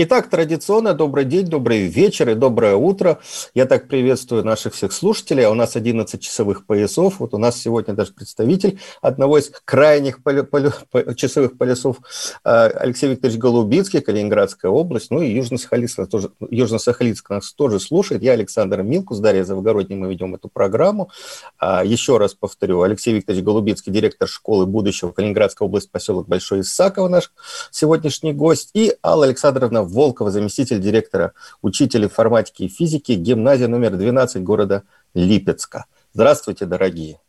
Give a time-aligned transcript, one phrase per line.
[0.00, 3.18] Итак, традиционно добрый день, добрый вечер и доброе утро.
[3.52, 5.44] Я так приветствую наших всех слушателей.
[5.44, 7.18] А у нас 11 часовых поясов.
[7.18, 10.72] Вот у нас сегодня даже представитель одного из крайних полю, полю,
[11.16, 11.96] часовых поясов
[12.44, 15.10] а, Алексей Викторович Голубицкий, Калининградская область.
[15.10, 18.22] Ну и Южно-Сахалинск тоже, Южно-Сахалинск нас тоже слушает.
[18.22, 21.10] Я Александр Милкус, Дарья Завгородний, мы ведем эту программу.
[21.58, 27.08] А, еще раз повторю, Алексей Викторович Голубицкий, директор школы будущего Калининградская область, поселок Большой Исаково,
[27.08, 27.32] наш
[27.72, 28.70] сегодняшний гость.
[28.74, 34.82] И Алла Александровна Волкова, заместитель директора, учитель информатики и физики, гимназия номер 12 города
[35.14, 35.86] Липецка.
[36.12, 37.20] Здравствуйте, дорогие.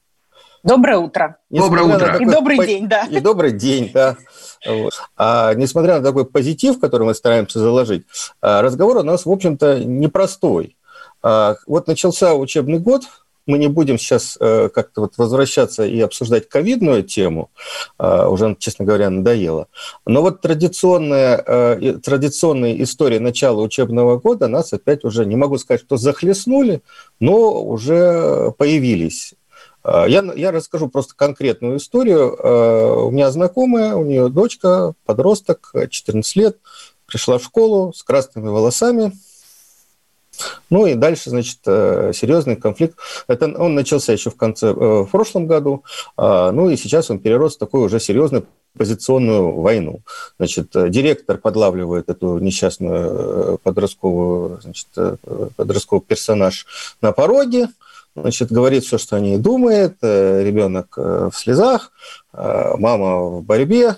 [0.64, 1.38] Доброе утро.
[1.50, 2.08] Несмотря доброе утро.
[2.08, 3.06] Такой, и добрый день, да.
[3.06, 4.18] И добрый день, да.
[4.66, 4.94] Вот.
[5.16, 8.06] А, несмотря на такой позитив, который мы стараемся заложить,
[8.42, 10.76] а, разговор у нас, в общем-то, непростой.
[11.22, 13.04] А, вот начался учебный год,
[13.50, 17.50] мы не будем сейчас э, как-то вот возвращаться и обсуждать ковидную тему,
[17.98, 19.68] э, уже, честно говоря, надоело.
[20.06, 25.82] Но вот традиционная, э, традиционные истории начала учебного года нас опять уже, не могу сказать,
[25.82, 26.82] что захлестнули,
[27.20, 29.34] но уже появились.
[29.84, 33.08] Я, я расскажу просто конкретную историю.
[33.08, 36.58] У меня знакомая, у нее дочка, подросток, 14 лет,
[37.06, 39.14] пришла в школу с красными волосами,
[40.70, 42.98] ну и дальше, значит, э, серьезный конфликт.
[43.28, 45.84] Это он начался еще в конце, э, в прошлом году,
[46.18, 48.46] а, ну и сейчас он перерос в такую уже серьезную
[48.78, 50.02] позиционную войну.
[50.38, 54.88] Значит, э, директор подлавливает эту несчастную подростковую, значит,
[55.56, 56.66] подростковый персонаж
[57.02, 57.70] на пороге,
[58.16, 61.92] значит, говорит все, что о ней думает, ребенок в слезах,
[62.34, 63.96] мама в борьбе,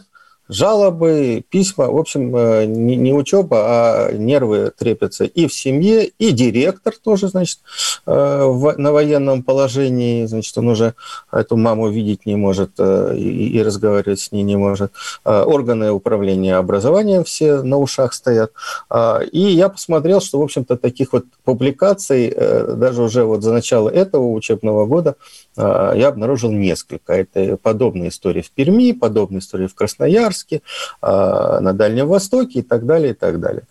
[0.51, 1.89] жалобы, письма.
[1.89, 7.29] В общем, э, не, не учеба, а нервы трепятся и в семье, и директор тоже,
[7.29, 7.59] значит,
[8.05, 10.93] э, в, на военном положении, значит, он уже
[11.31, 14.91] эту маму видеть не может э, и, и разговаривать с ней не может.
[15.23, 18.51] Органы управления образованием все на ушах стоят.
[19.31, 24.31] И я посмотрел, что, в общем-то, таких вот публикаций даже уже вот за начало этого
[24.31, 25.15] учебного года
[25.57, 27.13] я обнаружил несколько.
[27.13, 30.61] Это подобные истории в Перми, подобные истории в Красноярске,
[31.01, 33.63] а, на Дальнем Востоке и так далее, и так далее.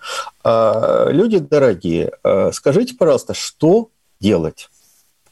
[0.45, 3.91] А, люди дорогие, а, скажите, пожалуйста, что
[4.21, 4.69] делать?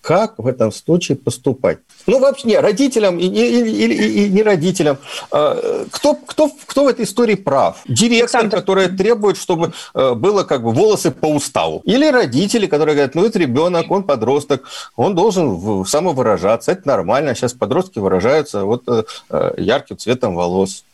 [0.08, 1.80] Как в этом случае поступать?
[2.06, 4.96] Ну, вообще, не, родителям и, и, и, и, и не родителям.
[5.28, 7.82] Кто, кто, кто в этой истории прав?
[7.86, 8.56] Директор, Александр.
[8.56, 11.82] который требует, чтобы было как бы волосы по уставу.
[11.84, 14.62] Или родители, которые говорят, ну, это ребенок, он подросток,
[14.96, 17.34] он должен самовыражаться, это нормально.
[17.34, 18.84] Сейчас подростки выражаются вот
[19.58, 20.84] ярким цветом волос.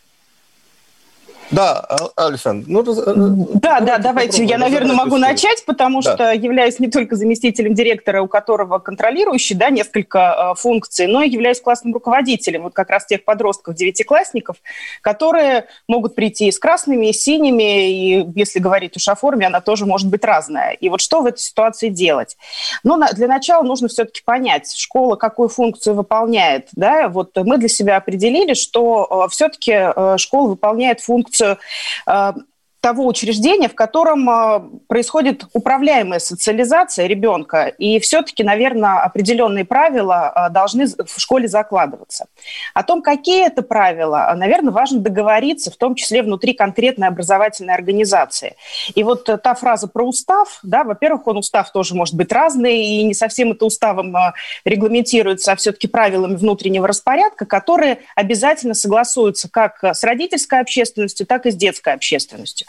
[1.51, 1.81] Да,
[2.17, 2.65] Александр.
[2.69, 4.45] Ну, э, да, да, давайте.
[4.45, 6.15] Я, наверное, могу начать, потому да.
[6.15, 11.29] что являюсь не только заместителем директора, у которого контролирующий да, несколько э, функций, но и
[11.29, 14.57] являюсь классным руководителем вот как раз тех подростков, девятиклассников,
[15.01, 19.87] которые могут прийти с красными, и синими, и если говорить уж о форме, она тоже
[19.87, 20.73] может быть разная.
[20.73, 22.37] И вот что в этой ситуации делать?
[22.83, 26.69] Ну, для начала нужно все-таки понять, школа какую функцию выполняет.
[26.73, 27.09] Да?
[27.09, 31.59] Вот мы для себя определили, что э, все-таки школа выполняет функцию функцию
[32.07, 32.33] э,
[32.85, 37.69] того учреждения, в котором э, происходит управляемая социализация ребенка.
[37.69, 42.27] И все-таки, наверное, определенные правила э, должны в школе закладываться.
[42.75, 48.55] О том, какие это правила, наверное, важно договориться, в том числе внутри конкретной образовательной организации.
[48.95, 53.03] И вот та фраза про устав, да, во-первых, он устав тоже может быть разный, и
[53.03, 54.15] не совсем это уставом
[54.67, 61.51] регламентируется, а все-таки правилами внутреннего распорядка, которые обязательно согласуются как с родительской общественностью, так и
[61.51, 62.67] с детской общественностью.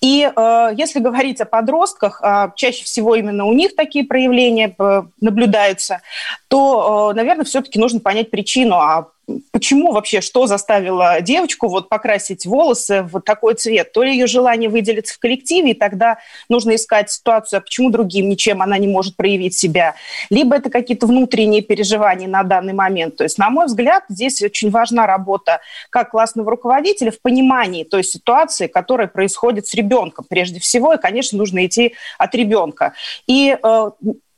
[0.00, 5.02] И э, если говорить о подростках, э, чаще всего именно у них такие проявления э,
[5.20, 6.00] наблюдаются,
[6.48, 9.08] то, э, наверное, все-таки нужно понять причину, а
[9.52, 13.92] почему вообще, что заставило девочку вот покрасить волосы в такой цвет?
[13.92, 16.18] То ли ее желание выделиться в коллективе, и тогда
[16.48, 19.94] нужно искать ситуацию, а почему другим ничем она не может проявить себя?
[20.30, 23.16] Либо это какие-то внутренние переживания на данный момент.
[23.16, 25.60] То есть, на мой взгляд, здесь очень важна работа
[25.90, 31.38] как классного руководителя в понимании той ситуации, которая происходит с ребенком прежде всего, и, конечно,
[31.38, 32.94] нужно идти от ребенка.
[33.26, 33.90] И э,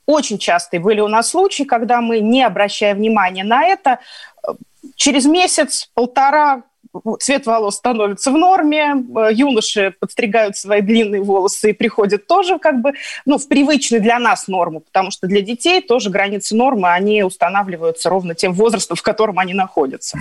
[0.06, 4.00] очень частые были у нас случаи, когда мы, не обращая внимания на это,
[5.02, 6.62] через месяц, полтора,
[7.19, 12.81] цвет волос становится в норме, э, юноши подстригают свои длинные волосы и приходят тоже как
[12.81, 12.93] бы
[13.26, 18.10] ну, в привычную для нас норму, потому что для детей тоже границы нормы, они устанавливаются
[18.10, 20.19] ровно тем возрастом, в котором они находятся.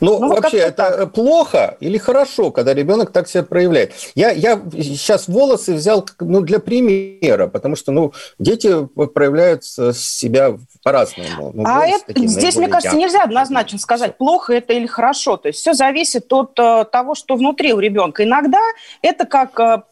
[0.00, 1.12] Ну, ну вообще, это так.
[1.12, 3.92] плохо или хорошо, когда ребенок так себя проявляет?
[4.14, 11.52] Я, я сейчас волосы взял ну, для примера, потому что ну, дети проявляют себя по-разному.
[11.54, 13.02] Ну, а это, здесь, мне кажется, яркий.
[13.02, 15.36] нельзя однозначно сказать, плохо это или хорошо.
[15.36, 18.24] То есть все зависит от uh, того, что внутри у ребенка.
[18.24, 18.60] Иногда
[19.02, 19.82] это как uh,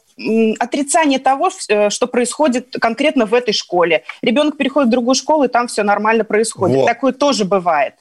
[0.58, 4.04] отрицание того, э, что происходит конкретно в этой школе.
[4.22, 6.76] Ребенок переходит в другую школу, и там все нормально происходит.
[6.76, 6.87] Вот.
[6.87, 7.94] Такое тоже бывает.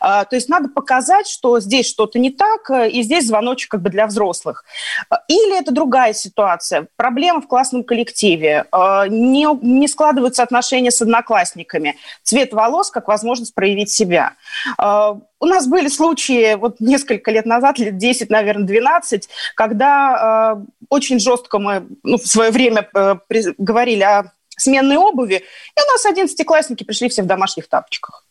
[0.00, 3.82] А, то есть надо показать, что здесь что-то не так, э, и здесь звоночек как
[3.82, 4.64] бы для взрослых.
[5.28, 6.88] Или это другая ситуация.
[6.96, 8.66] Проблема в классном коллективе.
[8.72, 11.96] А, не, не складываются отношения с одноклассниками.
[12.22, 14.34] Цвет волос как возможность проявить себя.
[14.76, 20.58] А, у нас были случаи вот несколько лет назад, лет 10, наверное, 12, когда
[20.88, 23.16] очень жестко мы ну, в свое время э,
[23.58, 28.24] говорили о сменной обуви, и у нас одиннадцатиклассники пришли все в домашних тапочках.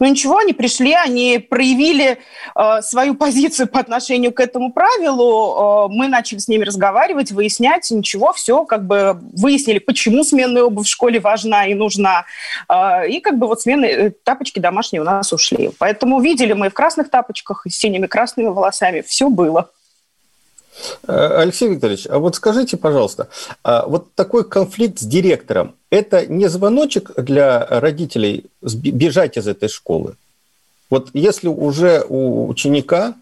[0.00, 2.18] Ну ничего, они пришли, они проявили
[2.56, 5.88] э, свою позицию по отношению к этому правилу.
[5.90, 10.86] Э, мы начали с ними разговаривать, выяснять, ничего, все, как бы выяснили, почему сменная обувь
[10.86, 12.24] в школе важна и нужна.
[12.66, 15.70] Э, и как бы вот сменные э, тапочки домашние у нас ушли.
[15.78, 19.68] Поэтому видели мы в красных тапочках, и с синими красными волосами, все было.
[21.06, 23.28] Э, Алексей Викторович, а вот скажите, пожалуйста,
[23.62, 30.16] а вот такой конфликт с директором, это не звоночек для родителей бежать из этой школы?
[30.90, 33.14] Вот если уже у ученика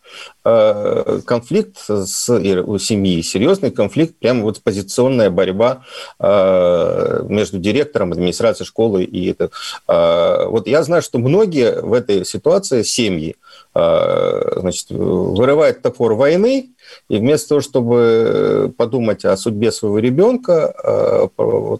[0.45, 5.85] э, конфликт с у семьи, серьезный конфликт, прямо вот позиционная борьба
[6.19, 9.51] э, между директором, администрацией школы и это.
[9.87, 13.37] Вот я знаю, что многие в этой ситуации семьи
[13.75, 16.71] значит, вырывают топор войны
[17.09, 21.31] и вместо того, чтобы подумать о судьбе своего ребенка,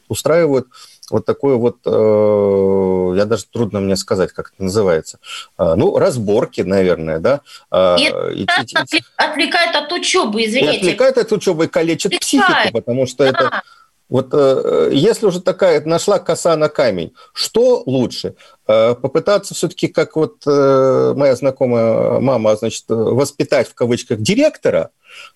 [0.09, 0.69] устраивают
[1.11, 5.19] вот такой вот, э, я даже трудно мне сказать, как это называется,
[5.59, 7.41] э, ну, разборки, наверное, да.
[7.71, 10.75] Э, и, это и, отвлекает от учебы, извините.
[10.75, 12.23] И отвлекает от учебы и калечит отвлекает.
[12.23, 13.31] психику, потому что да.
[13.31, 13.63] это...
[14.09, 18.35] Вот э, если уже такая нашла коса на камень, что лучше?
[18.67, 24.91] Э, попытаться все-таки, как вот э, моя знакомая мама, значит, воспитать в кавычках директора,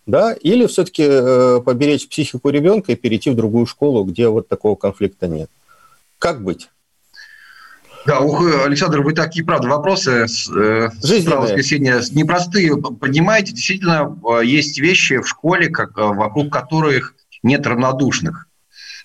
[0.06, 1.04] да, или все-таки
[1.62, 5.50] поберечь психику ребенка и перейти в другую школу, где вот такого конфликта нет?
[6.22, 6.70] Как быть?
[8.06, 13.52] Да, ух, Александр, вы такие, правда, вопросы с, э, с воскресенья непростые поднимаете.
[13.52, 18.46] Действительно, э, есть вещи в школе, как, э, вокруг которых нет равнодушных.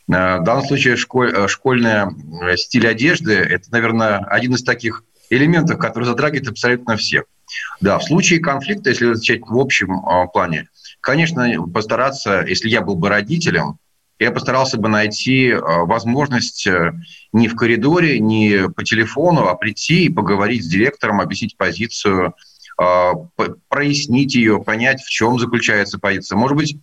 [0.08, 2.14] В данном случае школь, школьная
[2.56, 7.24] стиль одежды– это, наверное, один из таких элементов, который затрагивает абсолютно всех.
[7.82, 10.70] Да, в случае конфликта, если отвечать в общем плане,
[11.02, 13.80] конечно, постараться, если я был бы родителем,
[14.20, 16.94] я постарался бы найти э, возможность э,
[17.34, 22.34] не в коридоре, не по телефону, а прийти и поговорить с директором, объяснить позицию,
[22.82, 23.12] э,
[23.70, 26.38] прояснить ее, понять, в чем заключается позиция.
[26.38, 26.78] Может быть,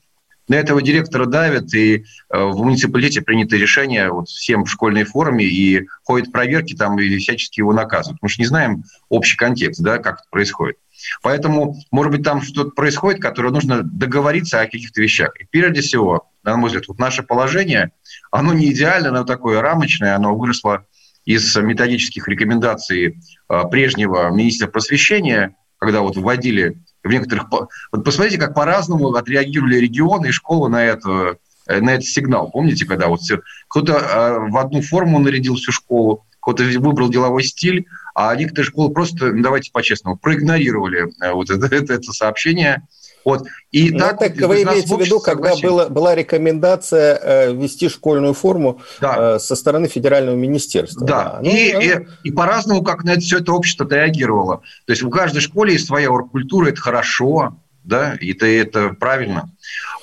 [0.49, 5.87] на этого директора давят, и в муниципалитете принято решение вот всем в школьной форме, и
[6.03, 8.21] ходят проверки там, и всячески его наказывают.
[8.23, 10.77] Мы же не знаем общий контекст, да, как это происходит.
[11.23, 15.39] Поэтому, может быть, там что-то происходит, которое нужно договориться о каких-то вещах.
[15.41, 17.93] И прежде всего, на мой взгляд, вот наше положение,
[18.31, 20.87] оно не идеальное, оно такое рамочное, оно выросло
[21.25, 27.47] из методических рекомендаций а, прежнего министра просвещения, когда вот вводили в некоторых...
[27.51, 32.51] Вот посмотрите, как по-разному отреагировали регионы и школы на это, на этот сигнал.
[32.51, 33.21] Помните, когда вот
[33.69, 38.93] кто-то а, в одну форму нарядил всю школу, кто-то выбрал деловой стиль, а некоторые школы
[38.93, 42.83] просто, ну, давайте по-честному, проигнорировали э, вот это, это, это сообщение.
[43.25, 43.47] Вот.
[43.71, 48.35] И ну, так, так вы имеете в виду, когда была, была рекомендация э, ввести школьную
[48.35, 49.37] форму да.
[49.37, 51.07] э, со стороны федерального министерства.
[51.07, 51.41] Да, да.
[51.43, 51.81] Ну, и, да.
[51.83, 54.63] и, и по-разному, как на это все это общество реагировало.
[54.87, 59.51] То есть в каждой школе есть своя оргкультура, это хорошо, да, и это, это правильно.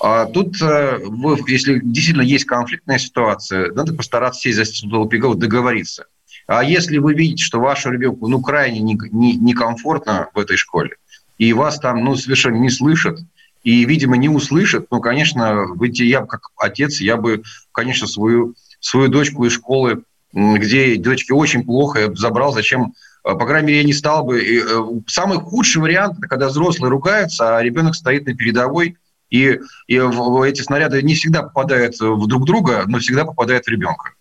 [0.00, 1.00] А тут, э,
[1.46, 6.06] если действительно есть конфликтная ситуация, надо постараться сесть за стол договориться.
[6.46, 10.96] А если вы видите, что вашему ребенку ну, крайне некомфортно не, не в этой школе,
[11.42, 13.18] и вас там ну, совершенно не слышат,
[13.64, 19.08] и, видимо, не услышат, ну, конечно, вы, я как отец, я бы, конечно, свою, свою
[19.08, 22.94] дочку из школы, где дочке очень плохо, я забрал, зачем?
[23.24, 24.40] Э, по крайней мере, я не стал бы.
[24.40, 28.96] И, э, самый худший вариант, когда взрослые ругаются, а ребенок стоит на передовой,
[29.28, 29.58] и,
[29.88, 34.12] и эти снаряды не всегда попадают в друг друга, но всегда попадают в ребенка.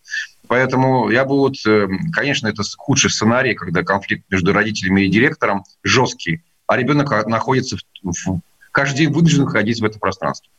[0.48, 5.66] Поэтому я бы вот, э, конечно, это худший сценарий, когда конфликт между родителями и директором
[5.84, 8.40] жесткий, а ребенок находится в, в,
[8.72, 10.50] каждый день вынужден ходить в это пространство.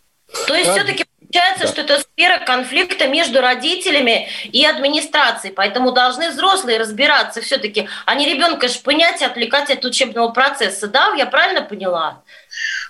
[0.46, 1.72] То есть все-таки получается, да.
[1.72, 8.26] что это сфера конфликта между родителями и администрацией, поэтому должны взрослые разбираться все-таки, а не
[8.26, 11.14] ребенка шпынять и отвлекать от учебного процесса, да?
[11.16, 12.22] Я правильно поняла?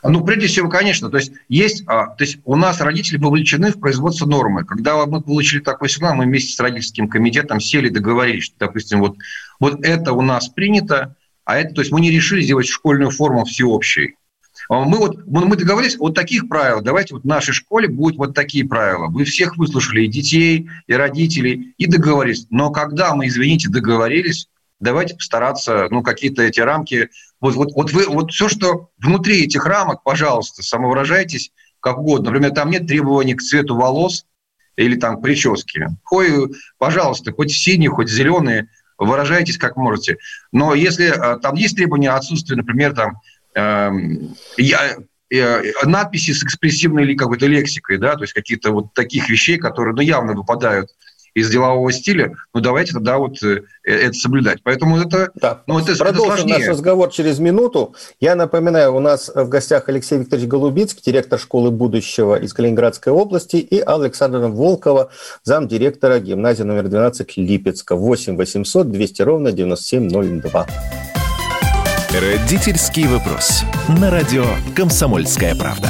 [0.02, 3.78] Ну, прежде всего, конечно, то есть есть, а, то есть у нас родители вовлечены в
[3.78, 4.64] производство нормы.
[4.64, 9.14] Когда мы получили такой сигнал, мы вместе с родительским комитетом сели, договорились, что, допустим, вот,
[9.60, 11.14] вот это у нас принято,
[11.52, 14.16] а это, то есть мы не решили сделать школьную форму всеобщей.
[14.70, 16.80] А мы вот мы договорились вот таких правил.
[16.80, 19.08] Давайте вот в нашей школе будут вот такие правила.
[19.08, 22.46] Вы всех выслушали, и детей, и родителей, и договорились.
[22.48, 24.48] Но когда мы, извините, договорились,
[24.80, 27.10] давайте постараться, ну, какие-то эти рамки.
[27.38, 32.30] Вот, вот, вот, вы, вот все, что внутри этих рамок, пожалуйста, самовыражайтесь как угодно.
[32.30, 34.24] Например, там нет требований к цвету волос
[34.76, 35.88] или там к прическе.
[36.02, 38.68] Хой, пожалуйста, хоть синие, хоть зеленые,
[39.04, 40.18] выражайтесь как можете.
[40.52, 43.18] Но если а, там есть требования отсутствия, например, там
[43.54, 44.96] Эм, я,
[45.30, 49.94] э, надписи с экспрессивной или какой-то лексикой, да, то есть какие-то вот таких вещей, которые,
[49.94, 50.88] ну, явно выпадают
[51.34, 54.58] из делового стиля, ну давайте тогда вот э, это соблюдать.
[54.62, 55.62] Поэтому это, да.
[55.66, 57.94] ну, это, Продолжим это наш разговор через минуту.
[58.20, 63.56] Я напоминаю, у нас в гостях Алексей Викторович Голубицкий, директор школы будущего из Калининградской области,
[63.56, 65.10] и Александра Волкова,
[65.42, 67.96] замдиректора гимназии номер 12 Липецка.
[67.96, 70.66] 8 800 200 ровно 9702.
[72.20, 73.62] Родительский вопрос.
[74.00, 74.44] На радио
[74.76, 75.88] «Комсомольская правда».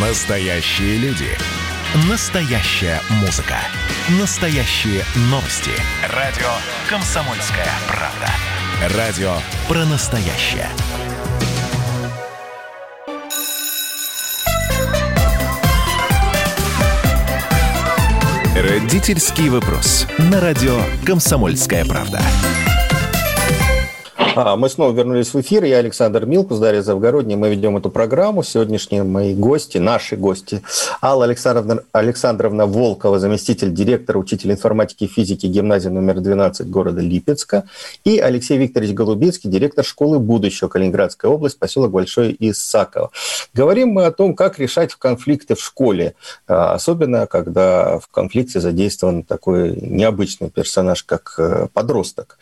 [0.00, 1.55] Настоящие люди.
[2.04, 3.56] Настоящая музыка.
[4.20, 5.70] Настоящие новости.
[6.14, 6.44] Радио
[6.90, 8.94] «Комсомольская правда».
[8.98, 10.68] Радио про настоящее.
[18.54, 20.06] Родительский вопрос.
[20.18, 22.20] На радио «Комсомольская правда».
[24.38, 25.64] А, мы снова вернулись в эфир.
[25.64, 27.38] Я Александр Милкус, Дарья Завгородняя.
[27.38, 28.42] Мы ведем эту программу.
[28.42, 30.60] Сегодняшние мои гости, наши гости.
[31.00, 37.64] Алла Александровна, Александровна Волкова, заместитель директора, учитель информатики и физики гимназии номер 12 города Липецка.
[38.04, 43.12] И Алексей Викторович Голубицкий, директор школы будущего Калининградская область, поселок Большой Исаково.
[43.54, 46.14] Говорим мы о том, как решать конфликты в школе.
[46.46, 52.36] А, особенно, когда в конфликте задействован такой необычный персонаж, как э, подросток.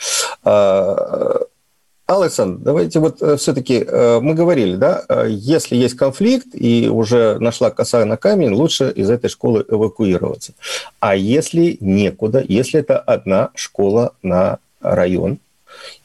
[2.06, 7.38] Александр, давайте вот э, все-таки э, мы говорили, да, э, если есть конфликт и уже
[7.38, 10.52] нашла коса на камень, лучше из этой школы эвакуироваться.
[11.00, 15.38] А если некуда, если это одна школа на район,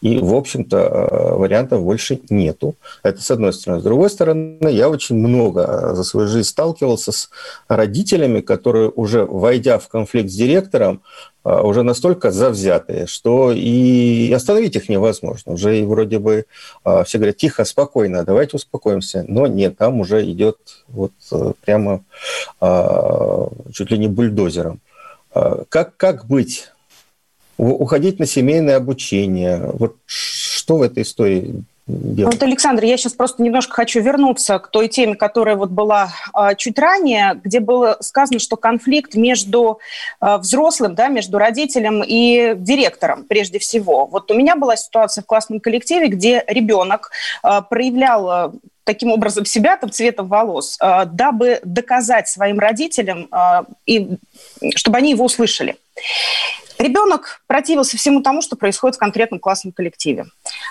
[0.01, 2.75] и, в общем-то, вариантов больше нету.
[3.03, 3.81] Это с одной стороны.
[3.81, 7.29] С другой стороны, я очень много за свою жизнь сталкивался с
[7.67, 11.01] родителями, которые уже, войдя в конфликт с директором,
[11.43, 15.53] а, уже настолько завзятые, что и остановить их невозможно.
[15.53, 16.45] Уже и вроде бы
[17.05, 19.25] все говорят, тихо, спокойно, давайте успокоимся.
[19.27, 20.57] Но нет, там уже идет
[20.87, 22.03] вот э, прямо
[23.71, 24.79] чуть ли не бульдозером.
[25.69, 26.71] Как, как быть?
[27.59, 29.59] Уходить на семейное обучение?
[29.73, 32.33] Вот что в этой истории делать.
[32.33, 36.55] Вот, Александр, я сейчас просто немножко хочу вернуться к той теме, которая вот была э,
[36.57, 39.79] чуть ранее, где было сказано, что конфликт между
[40.21, 44.05] э, взрослым, да, между родителем и директором прежде всего.
[44.05, 47.11] Вот у меня была ситуация в классном коллективе, где ребенок
[47.43, 48.53] э, проявлял
[48.85, 53.29] таким образом себя, там, цветом волос, дабы доказать своим родителям,
[53.85, 54.17] и,
[54.75, 55.75] чтобы они его услышали.
[56.79, 60.27] Ребенок противился всему тому, что происходит в конкретном классном коллективе.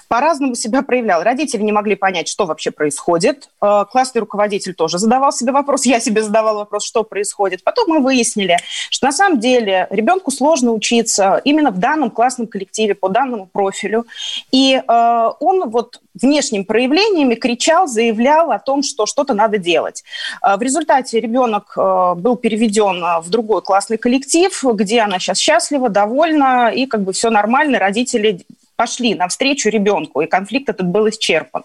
[0.08, 1.22] По-разному себя проявлял.
[1.22, 3.50] Родители не могли понять, что вообще происходит.
[3.60, 5.84] Э, классный руководитель тоже задавал себе вопрос.
[5.84, 7.62] Я себе задавал вопрос, что происходит.
[7.62, 8.56] Потом мы выяснили,
[8.88, 14.06] что на самом деле ребенку сложно учиться именно в данном классном коллективе, по данному профилю.
[14.50, 20.04] И э, он вот внешними проявлениями кричал, заявлял о том, что что-то надо делать.
[20.42, 26.70] Э, в результате ребенок был переведен в другой классный коллектив, где она сейчас счастлива, довольна,
[26.80, 28.44] и как бы все нормально, родители
[28.78, 31.64] пошли навстречу ребенку, и конфликт этот был исчерпан.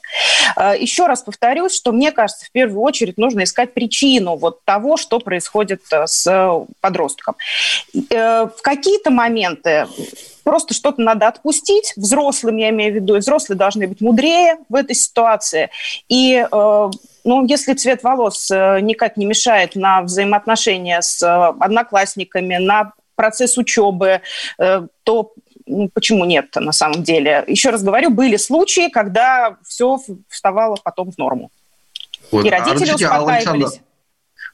[0.57, 4.97] Э, еще раз повторюсь, что мне кажется, в первую очередь нужно искать причину вот того,
[4.97, 7.35] что происходит э, с подростком.
[8.09, 9.85] Э, в какие-то моменты
[10.43, 14.95] просто что-то надо отпустить, взрослым я имею в виду, взрослые должны быть мудрее в этой
[14.95, 15.69] ситуации.
[16.09, 16.45] И
[17.25, 24.21] ну, если цвет волос никак не мешает на взаимоотношения с одноклассниками, на процесс учебы,
[24.57, 25.33] то
[25.65, 27.43] ну, почему нет на самом деле?
[27.47, 31.51] Еще раз говорю, были случаи, когда все вставало потом в норму.
[32.31, 32.45] Вот.
[32.45, 33.79] И родители а, успокаивались.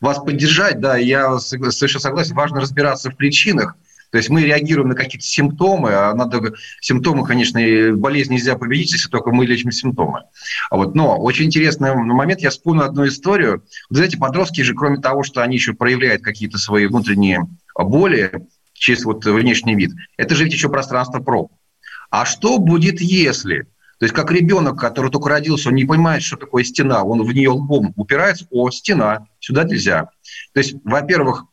[0.01, 3.75] вас поддержать, да, я совершенно согласен, важно разбираться в причинах.
[4.11, 7.59] То есть мы реагируем на какие-то симптомы, а надо симптомы, конечно,
[7.95, 10.23] болезнь нельзя победить, если только мы лечим симптомы.
[10.71, 13.63] А вот, но очень интересный момент, я вспомнил одну историю.
[13.89, 17.45] Вот знаете, подростки же, кроме того, что они еще проявляют какие-то свои внутренние
[17.83, 21.51] боли через вот внешний вид, это же ведь еще пространство проб.
[22.09, 23.67] А что будет, если
[23.99, 27.33] то есть как ребенок, который только родился, он не понимает, что такое стена, он в
[27.33, 30.09] нее лбом упирается, о, стена, сюда нельзя.
[30.53, 31.43] То есть, во-первых,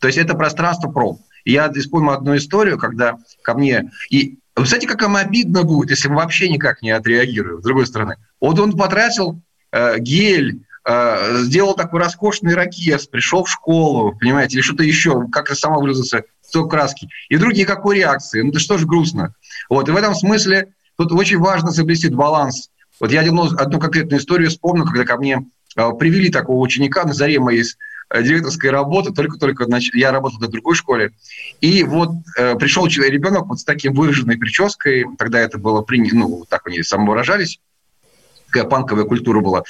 [0.00, 1.22] то есть это пространство проб.
[1.46, 3.90] Я вспомнил одну историю, когда ко мне...
[4.10, 7.86] И вы знаете, как им обидно будет, если мы вообще никак не отреагируем, с другой
[7.86, 8.16] стороны.
[8.38, 9.40] Вот он потратил
[9.72, 15.54] э, гель, э, сделал такой роскошный ракет, пришел в школу, понимаете, или что-то еще, как-то
[15.54, 17.08] сама выразился, сто краски.
[17.28, 18.42] И вдруг никакой реакции.
[18.42, 19.34] Ну, это что ж грустно.
[19.68, 22.70] Вот, и в этом смысле тут очень важно соблюсти баланс.
[23.00, 27.12] Вот я одну, одну конкретную историю вспомнил, когда ко мне э, привели такого ученика на
[27.12, 27.64] заре моей
[28.10, 31.12] Э, директорской работы, только-только я работал на другой школе.
[31.60, 36.44] И вот э, пришел ребенок вот с таким выраженной прической, тогда это было принято, ну,
[36.48, 37.60] так они самовыражались,
[38.46, 39.64] такая панковая культура была.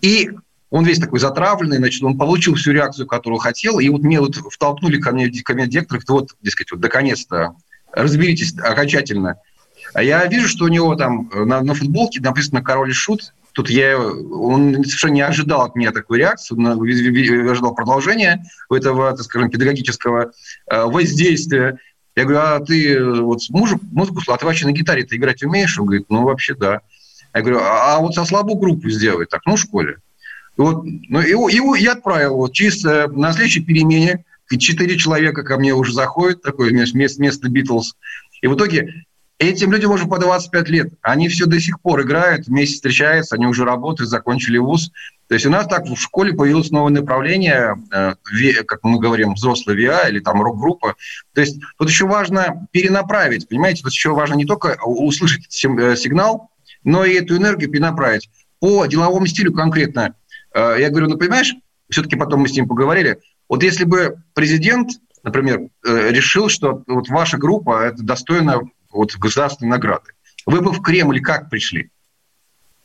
[0.00, 0.30] И
[0.70, 4.36] он весь такой затравленный, значит, он получил всю реакцию, которую хотел, и вот мне вот
[4.36, 7.56] втолкнули ко мне, ко мне директор, вот, дескать, вот, наконец-то,
[7.92, 9.36] разберитесь окончательно.
[9.94, 13.68] А я вижу, что у него там на, на футболке написано «Король и Шут», Тут
[13.68, 19.50] я, он совершенно не ожидал от меня такой реакции, он ожидал продолжения этого, так скажем,
[19.50, 20.30] педагогического
[20.70, 21.78] э, воздействия.
[22.14, 25.78] Я говорю, а ты вот мужу, музыку, а ты вообще на гитаре ты играть умеешь?
[25.78, 26.80] Он говорит, ну, вообще да.
[27.34, 29.98] Я говорю, а, а вот со слабую группу сделай так, ну, в школе.
[30.60, 34.26] И вот, ну, его, его я отправил вот чисто на следующей перемене,
[34.58, 37.94] четыре человека ко мне уже заходят, такое место, место Битлз.
[38.42, 39.06] И в итоге
[39.38, 40.92] Этим людям уже по 25 лет.
[41.00, 44.90] Они все до сих пор играют, вместе встречаются, они уже работают, закончили вуз.
[45.28, 48.12] То есть у нас так в школе появилось новое направление, э,
[48.66, 50.94] как мы говорим, взрослый ВИА или там рок-группа.
[51.32, 56.50] То есть тут еще важно перенаправить, понимаете, тут еще важно не только услышать э, сигнал,
[56.84, 58.28] но и эту энергию перенаправить.
[58.58, 60.16] По деловому стилю конкретно.
[60.54, 61.54] Э, я говорю, ну понимаешь,
[61.90, 64.90] все-таки потом мы с ним поговорили, вот если бы президент,
[65.24, 68.60] например, решил, что вот ваша группа это достойна
[68.92, 70.12] вот государственной награды.
[70.46, 71.90] Вы бы в Кремль как пришли?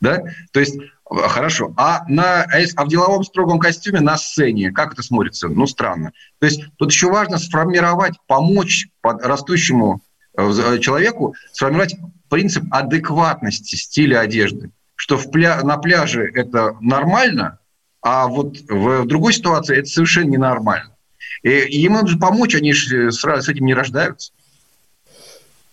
[0.00, 0.22] Да?
[0.52, 0.76] То есть,
[1.08, 1.72] а, хорошо.
[1.76, 5.48] А, на, а, а в деловом строгом костюме на сцене, как это смотрится?
[5.48, 6.12] Ну, странно.
[6.38, 10.02] То есть, тут еще важно сформировать, помочь растущему
[10.36, 11.96] э, человеку сформировать
[12.28, 14.70] принцип адекватности стиля одежды.
[14.96, 17.60] Что в пля на пляже это нормально,
[18.02, 20.96] а вот в, другой ситуации это совершенно ненормально.
[21.42, 24.32] И, им нужно помочь, они же сразу с этим не рождаются.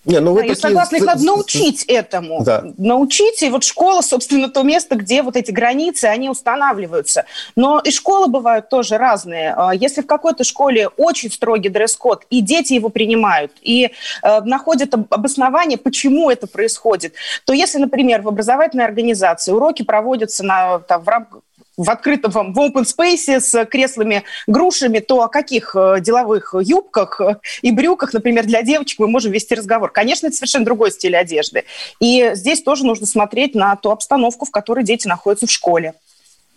[0.06, 0.50] Не, ну вы да, такие...
[0.50, 2.44] Я согласна, их надо научить этому.
[2.44, 2.64] Да.
[2.78, 7.26] Научить, и вот школа, собственно, то место, где вот эти границы, они устанавливаются.
[7.56, 9.54] Но и школы бывают тоже разные.
[9.56, 14.94] А, если в какой-то школе очень строгий дресс-код, и дети его принимают, и э, находят
[14.94, 17.14] обоснование, почему это происходит,
[17.46, 21.42] то если, например, в образовательной организации уроки проводятся на, там, в рамках
[21.78, 27.20] в открытом, в open space с креслами, грушами, то о каких э, деловых юбках
[27.62, 29.92] и брюках, например, для девочек мы можем вести разговор?
[29.92, 31.64] Конечно, это совершенно другой стиль одежды.
[32.00, 35.94] И здесь тоже нужно смотреть на ту обстановку, в которой дети находятся в школе.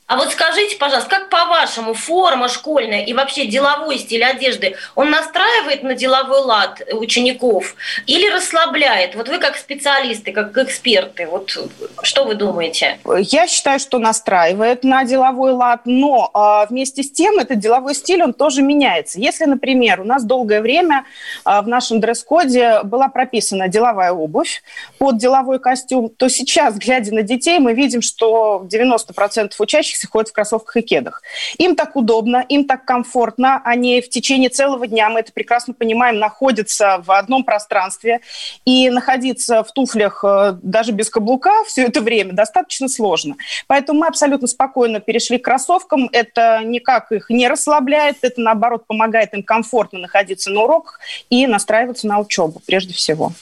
[0.07, 5.83] А вот скажите, пожалуйста, как по-вашему форма школьная и вообще деловой стиль одежды, он настраивает
[5.83, 7.75] на деловой лад учеников
[8.07, 9.16] или расслабляет?
[9.16, 11.59] Вот вы как специалисты, как эксперты, вот
[12.03, 13.01] что вы думаете?
[13.19, 18.23] Я считаю, что настраивает на деловой лад, но а, вместе с тем этот деловой стиль,
[18.23, 19.19] он тоже меняется.
[19.19, 21.05] Если, например, у нас долгое время
[21.45, 24.62] а, в нашем дресс-коде была прописана деловая обувь
[24.99, 30.28] под деловой костюм, то сейчас, глядя на детей, мы видим, что 90% учащихся учащихся ходят
[30.28, 31.22] в кроссовках и кедах.
[31.59, 36.18] Им так удобно, им так комфортно, они в течение целого дня, мы это прекрасно понимаем,
[36.18, 38.20] находятся в одном пространстве,
[38.64, 43.37] и находиться в туфлях э, даже без каблука все это время достаточно сложно.
[43.66, 49.35] Поэтому мы абсолютно спокойно перешли к кроссовкам, это никак их не расслабляет, это наоборот помогает
[49.35, 53.32] им комфортно находиться на уроках и настраиваться на учебу прежде всего.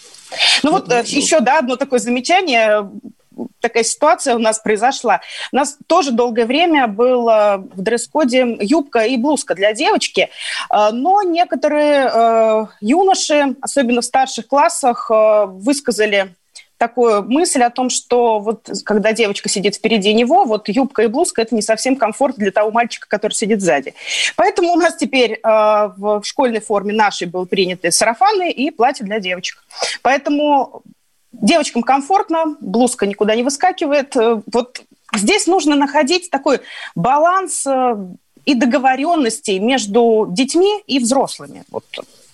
[0.63, 2.89] Ну вот э, еще, да, одно такое замечание
[3.65, 5.23] такая ситуация у нас произошла.
[5.51, 11.23] У нас тоже долгое время было в дресс-коде юбка и блузка для девочки, э, но
[11.23, 16.35] некоторые э, юноши, особенно в старших классах, э, высказали
[16.77, 21.41] такую мысль о том, что вот когда девочка сидит впереди него, вот юбка и блузка–
[21.43, 23.95] это не совсем комфорт для того мальчика, который сидит сзади.
[24.37, 29.21] Поэтому у нас теперь э, в школьной форме нашей был приняты сарафаны и платья для
[29.21, 29.65] девочек.
[30.03, 30.83] Поэтому
[31.43, 34.17] Девочкам комфортно, блузка никуда не выскакивает.
[34.17, 34.83] Э, вот
[35.15, 36.61] здесь нужно находить такой
[36.95, 37.97] баланс э,
[38.45, 41.65] и договоренностей между детьми и взрослыми.
[41.71, 41.85] Вот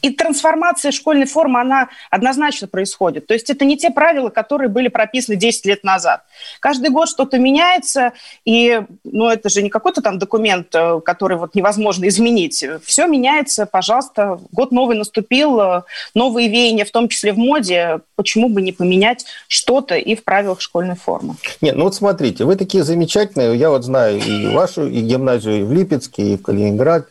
[0.03, 3.27] и трансформация школьной формы, она однозначно происходит.
[3.27, 6.23] То есть это не те правила, которые были прописаны 10 лет назад.
[6.61, 8.13] Каждый год что-то меняется,
[8.45, 12.65] и ну, это же не какой-то там документ, э, который вот невозможно изменить.
[12.85, 15.83] Все меняется, пожалуйста, год новый наступил, э,
[16.15, 18.01] новые веяния, в том числе в моде.
[18.17, 21.37] Почему бы не поменять что-то и в правилах школьной формы?
[21.61, 25.63] Нет, ну вот смотрите, вы такие замечательные, я вот знаю и вашу, и гимназию и
[25.63, 27.07] в Липецке, и в Калининград,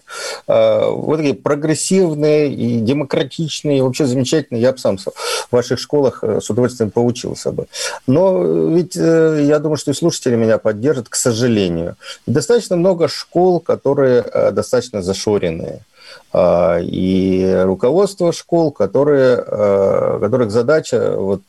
[0.47, 4.61] э, вот такие прогрессивные и демократичные, вообще замечательные.
[4.61, 5.11] Я бы сам в
[5.51, 7.67] ваших школах э, с удовольствием поучился бы.
[8.07, 11.95] Но ведь э, я думаю, что и слушатели меня поддержат, к сожалению.
[12.25, 15.81] Достаточно много школ, которые э, достаточно зашоренные
[16.31, 21.41] а, и руководство школ, которые, которых задача вот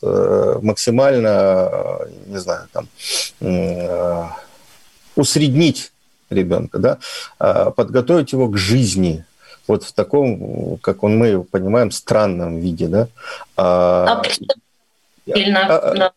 [0.63, 1.71] максимально,
[2.27, 2.89] не знаю, там,
[5.17, 5.93] усреднить
[6.31, 6.99] ребенка, да,
[7.39, 9.25] а, подготовить его к жизни,
[9.67, 13.09] вот в таком, как он, мы понимаем, странном виде, да.
[13.57, 14.23] А,
[15.29, 16.13] а,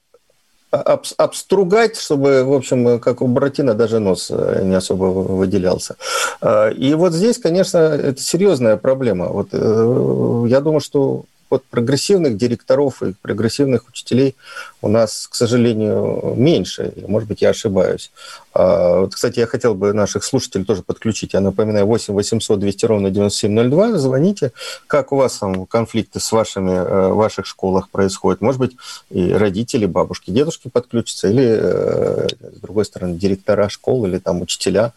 [0.71, 5.95] а, об, обстругать, чтобы, в общем, как у Буратино даже нос э, не особо выделялся.
[6.41, 9.27] А, и вот здесь, конечно, это серьезная проблема.
[9.27, 14.36] Вот э, я думаю, что вот прогрессивных директоров и прогрессивных учителей
[14.82, 16.91] у нас, к сожалению, меньше.
[17.08, 18.10] Может быть, я ошибаюсь.
[18.54, 21.34] А, вот, кстати, я хотел бы наших слушателей тоже подключить.
[21.34, 23.98] Я напоминаю, 8 800 200 ровно 9702.
[23.98, 24.52] Звоните.
[24.88, 28.42] Как у вас там конфликты с вашими, э, в ваших школах происходят?
[28.42, 28.72] Может быть,
[29.10, 34.94] и родители, бабушки, дедушки подключатся, или, э, с другой стороны, директора школ или там учителя.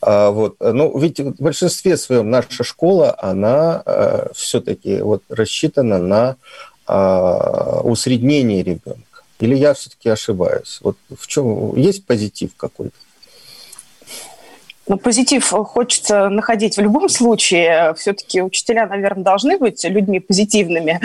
[0.00, 0.56] А, вот.
[0.60, 6.36] Ну, ведь в большинстве своем наша школа, она э, все-таки вот рассчитана на
[6.86, 9.07] а, усреднение ребенка.
[9.40, 10.78] Или я все-таки ошибаюсь?
[10.80, 12.96] Вот в чем есть позитив какой-то?
[14.88, 17.94] Ну, позитив хочется находить в любом случае.
[17.94, 21.00] Все-таки учителя, наверное, должны быть людьми позитивными.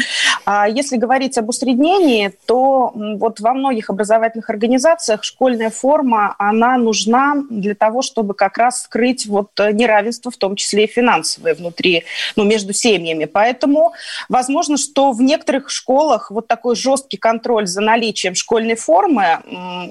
[0.45, 7.35] А если говорить об усреднении, то вот во многих образовательных организациях школьная форма, она нужна
[7.49, 12.05] для того, чтобы как раз скрыть вот неравенство, в том числе и финансовое внутри,
[12.37, 13.25] ну, между семьями.
[13.25, 13.93] Поэтому
[14.29, 19.39] возможно, что в некоторых школах вот такой жесткий контроль за наличием школьной формы,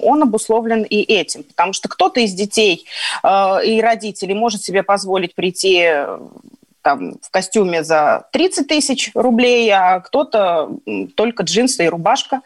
[0.02, 1.42] он обусловлен и этим.
[1.42, 2.87] Потому что кто-то из детей
[3.22, 5.86] э, и родителей может себе позволить прийти
[6.82, 10.70] там, в костюме за 30 тысяч рублей, а кто-то
[11.14, 12.42] только джинсы и рубашка.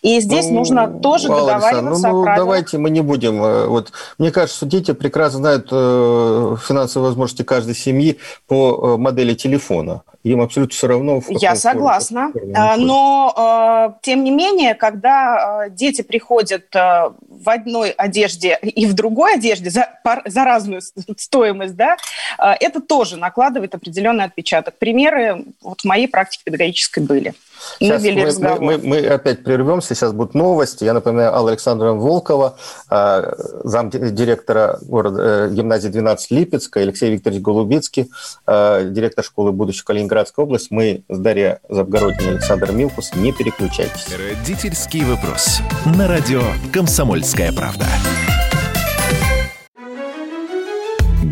[0.00, 3.42] И здесь ну, нужно тоже Алла договариваться ну, ну, давайте мы не будем.
[3.42, 8.96] Э, вот, мне кажется, что дети прекрасно знают э, финансовые возможности каждой семьи по э,
[8.96, 11.22] модели телефона им абсолютно все равно.
[11.28, 12.30] Я согласна.
[12.32, 18.86] Форме, а, Но, а, тем не менее, когда а, дети приходят в одной одежде и
[18.86, 19.88] в другой одежде за,
[20.26, 20.82] за разную
[21.16, 21.96] стоимость, да,
[22.38, 24.76] это тоже накладывает определенный отпечаток.
[24.78, 27.34] Примеры вот в моей практике педагогической были.
[27.78, 28.02] Сейчас
[28.38, 30.84] мы, мы, мы, мы опять прервемся, сейчас будут новости.
[30.84, 32.56] Я напоминаю, Алла Александровна Волкова,
[32.88, 38.10] а, замдиректора города, э, гимназии 12 Липецка, Алексей Викторович Голубицкий,
[38.46, 40.68] а, директор школы будущего Калининградской области.
[40.70, 43.12] Мы с Дарьей Завгородней и Александр Милкус.
[43.14, 44.08] Не переключайтесь.
[44.16, 45.60] Родительский вопрос.
[45.96, 46.42] На радио
[46.72, 47.86] «Комсомольская правда».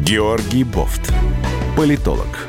[0.08, 1.12] Георгий Бофт.
[1.76, 2.48] Политолог,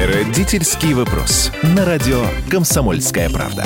[0.00, 1.50] Родительский вопрос.
[1.74, 3.64] На радио «Комсомольская правда».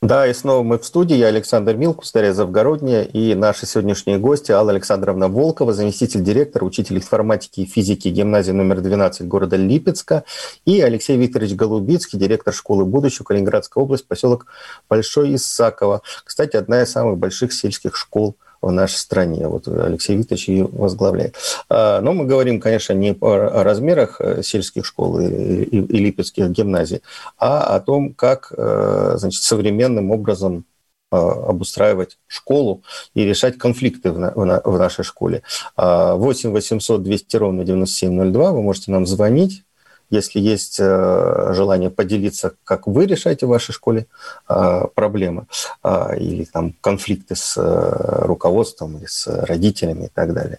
[0.00, 1.14] Да, и снова мы в студии.
[1.14, 6.96] Я Александр Милкус, Дарья Завгородняя и наши сегодняшние гости Алла Александровна Волкова, заместитель директора, учитель
[6.96, 10.24] информатики и физики гимназии номер 12 города Липецка,
[10.64, 14.46] и Алексей Викторович Голубицкий, директор школы будущего Калининградской области, поселок
[14.88, 16.00] Большой Исаково.
[16.24, 19.48] Кстати, одна из самых больших сельских школ– в нашей стране.
[19.48, 21.36] Вот Алексей Викторович ее возглавляет.
[21.68, 26.50] А, но мы говорим, конечно, не о размерах э, сельских школ и, и, и липецких
[26.50, 27.02] гимназий,
[27.38, 30.64] а о том, как э, значит, современным образом
[31.10, 32.82] э, обустраивать школу
[33.14, 35.42] и решать конфликты в, в, в нашей школе.
[35.76, 39.64] 8 800 200 ровно 9702, вы можете нам звонить,
[40.10, 44.06] если есть э, желание поделиться, как вы решаете в вашей школе
[44.48, 45.46] э, проблемы
[45.84, 50.58] э, или там конфликты с руководством или с родителями и так далее,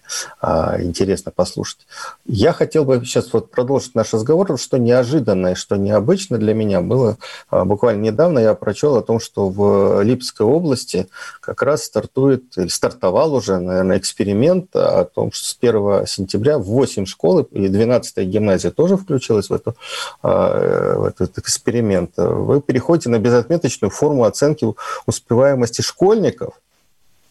[0.78, 1.86] интересно послушать.
[2.26, 7.16] Я хотел бы сейчас вот продолжить наш разговор, что неожиданное, что необычно для меня было
[7.50, 11.08] буквально недавно я прочел о том, что в Липецкой области
[11.40, 16.64] как раз стартует, или стартовал уже, наверное, эксперимент о том, что с 1 сентября в
[16.64, 19.74] 8 школ, и 12 гимназия тоже включилась в, эту,
[20.22, 24.66] а, в этот эксперимент, вы переходите на безотметочную форму оценки
[25.06, 26.54] успеваемости школьников,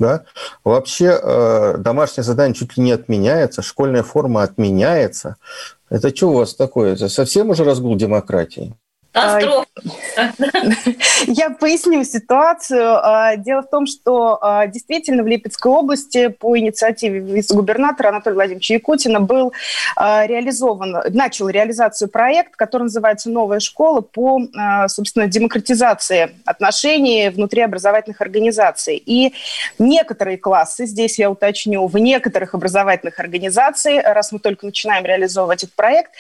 [0.01, 0.23] да,
[0.63, 5.35] вообще э, домашнее задание чуть ли не отменяется, школьная форма отменяется.
[5.89, 6.93] Это что у вас такое?
[6.93, 8.73] Это совсем уже разгул демократии?
[11.27, 12.97] Я поясню ситуацию.
[13.03, 18.75] А, дело в том, что а, действительно в Липецкой области по инициативе вице-губернатора Анатолия Владимировича
[18.75, 19.51] Якутина был
[19.95, 24.39] а, реализован, начал реализацию проект, который называется «Новая школа» по,
[24.87, 29.01] собственно, демократизации отношений внутри образовательных организаций.
[29.05, 29.33] И
[29.79, 35.75] некоторые классы, здесь я уточню, в некоторых образовательных организациях, раз мы только начинаем реализовывать этот
[35.75, 36.11] проект,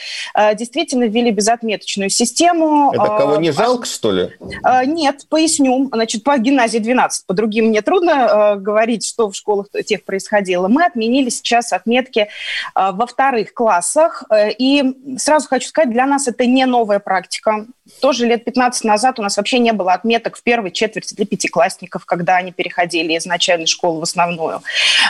[0.55, 4.31] действительно ввели безотметочную систему, это кого не а, жалко, что ли?
[4.63, 5.89] А, нет, поясню.
[5.91, 10.67] Значит, по гимназии 12, по другим мне трудно а, говорить, что в школах тех происходило.
[10.67, 12.29] Мы отменили сейчас отметки
[12.75, 14.23] во вторых классах.
[14.57, 17.65] И сразу хочу сказать, для нас это не новая практика.
[18.01, 22.05] Тоже лет 15 назад у нас вообще не было отметок в первой четверти для пятиклассников,
[22.05, 24.61] когда они переходили из начальной школы в основную.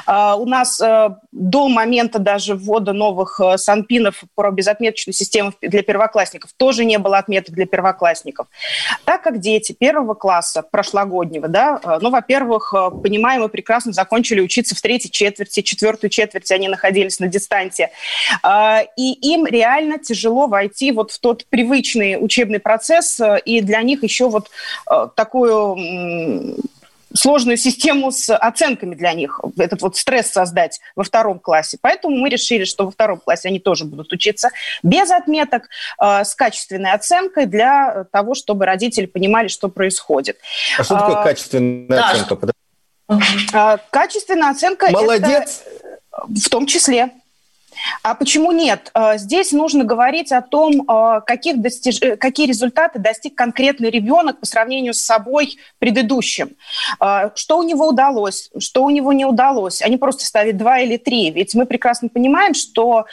[0.07, 0.79] У нас
[1.31, 7.53] до момента даже ввода новых санпинов про безотметочную систему для первоклассников тоже не было отметок
[7.55, 8.47] для первоклассников.
[9.05, 14.41] Так как дети первого класса прошлогоднего, да, э, ну, во-первых, э, понимаем, мы прекрасно закончили
[14.41, 17.89] учиться в третьей четверти, четвертую четверть они находились на дистанции,
[18.43, 22.70] э, и им реально тяжело войти вот в тот привычный учебный процесс,
[23.45, 24.49] и для них еще вот
[25.15, 26.57] такую
[27.13, 31.77] сложную систему с оценками для них, этот вот стресс создать во втором классе.
[31.81, 34.49] Поэтому мы решили, что во втором классе они тоже будут учиться
[34.83, 35.69] без отметок,
[36.01, 40.37] э, с качественной оценкой для того, чтобы родители понимали, что происходит.
[40.77, 42.11] А что такое а, качественная да.
[42.11, 42.53] оценка?
[43.53, 45.63] А, качественная оценка Молодец.
[45.65, 45.91] Это
[46.27, 47.09] в том числе.
[48.03, 48.89] А почему нет?
[48.93, 52.01] А, здесь нужно говорить о том, а, каких достиж...
[52.01, 56.51] Э, какие результаты достиг конкретный ребенок по сравнению с собой предыдущим.
[56.99, 59.81] А, что у него удалось, что у него не удалось.
[59.81, 61.31] Они просто ставят два или три.
[61.31, 63.05] Ведь мы прекрасно понимаем, что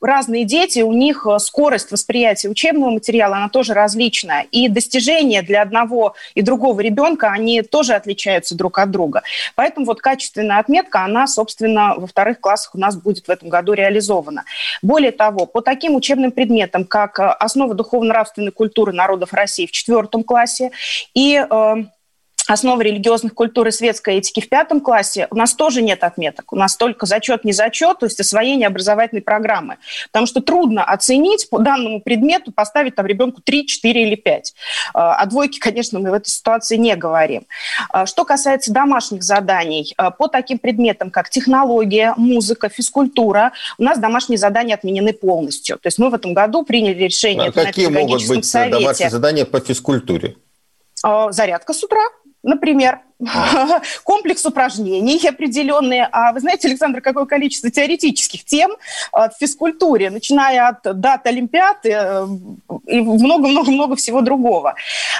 [0.00, 4.46] разные дети, у них скорость восприятия учебного материала, она тоже различная.
[4.50, 9.22] И достижения для одного и другого ребенка, они тоже отличаются друг от друга.
[9.54, 13.72] Поэтому вот качественная отметка, она, собственно, во вторых классах у нас будет в этом году
[13.78, 14.44] реализовано.
[14.82, 20.22] Более того, по таким учебным предметам, как э, основа духовно-нравственной культуры народов России в четвертом
[20.24, 20.70] классе
[21.14, 21.74] и э,
[22.48, 26.52] основы религиозных культур и светской этики в пятом классе у нас тоже нет отметок.
[26.52, 29.76] У нас только зачет, не зачет, то есть освоение образовательной программы.
[30.06, 34.54] Потому что трудно оценить по данному предмету, поставить там ребенку 3, 4 или 5.
[34.94, 37.46] А, о двойке, конечно, мы в этой ситуации не говорим.
[37.90, 43.98] А, что касается домашних заданий, а, по таким предметам, как технология, музыка, физкультура, у нас
[43.98, 45.76] домашние задания отменены полностью.
[45.76, 47.48] То есть мы в этом году приняли решение...
[47.48, 48.78] А какие могут быть совете.
[48.78, 50.36] домашние задания по физкультуре?
[51.30, 52.02] Зарядка с утра,
[52.42, 53.00] например,
[54.04, 56.08] комплекс упражнений определенные.
[56.12, 58.70] А вы знаете, Александр, какое количество теоретических тем
[59.12, 62.26] в физкультуре, начиная от дат Олимпиад э,
[62.86, 64.74] и много-много-много всего другого.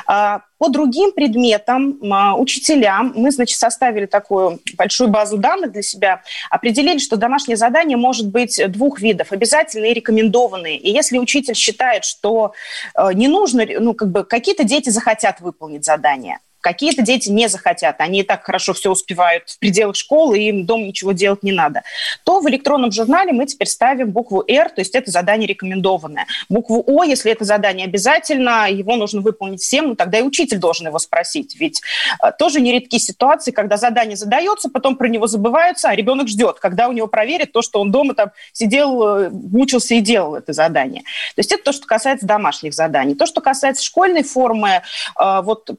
[0.06, 6.22] А, по другим предметам, а, учителям, мы, значит, составили такую большую базу данных для себя,
[6.50, 10.78] определили, что домашнее задание может быть двух видов, обязательные и рекомендованные.
[10.78, 12.52] И если учитель считает, что
[12.94, 17.96] э, не нужно, ну, как бы какие-то дети захотят выполнить задание, Какие-то дети не захотят,
[18.00, 21.52] они и так хорошо все успевают в пределах школы, и им дома ничего делать не
[21.52, 21.82] надо.
[22.24, 26.26] То в электронном журнале мы теперь ставим букву «Р», то есть это задание рекомендованное.
[26.48, 30.86] Букву «О», если это задание обязательно, его нужно выполнить всем, ну тогда и учитель должен
[30.86, 31.56] его спросить.
[31.58, 31.80] Ведь
[32.22, 36.88] э, тоже нередки ситуации, когда задание задается, потом про него забываются, а ребенок ждет, когда
[36.88, 41.02] у него проверят то, что он дома там сидел, э, мучился и делал это задание.
[41.34, 43.14] То есть это то, что касается домашних заданий.
[43.14, 44.82] То, что касается школьной формы,
[45.18, 45.70] э, вот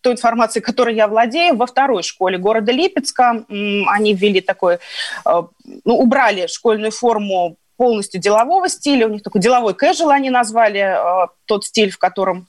[0.00, 3.44] той информацией, которой я владею, во второй школе города Липецка.
[3.48, 5.42] Они ввели такой, э,
[5.84, 11.28] ну, убрали школьную форму полностью делового стиля, у них такой деловой casual они назвали э,
[11.46, 12.46] тот стиль, в котором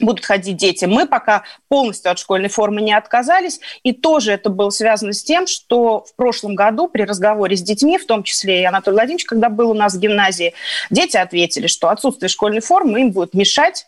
[0.00, 0.84] будут ходить дети.
[0.84, 5.46] Мы пока полностью от школьной формы не отказались, и тоже это было связано с тем,
[5.46, 9.48] что в прошлом году при разговоре с детьми, в том числе и Анатолий Владимирович, когда
[9.48, 10.54] был у нас в гимназии,
[10.90, 13.86] дети ответили, что отсутствие школьной формы им будет мешать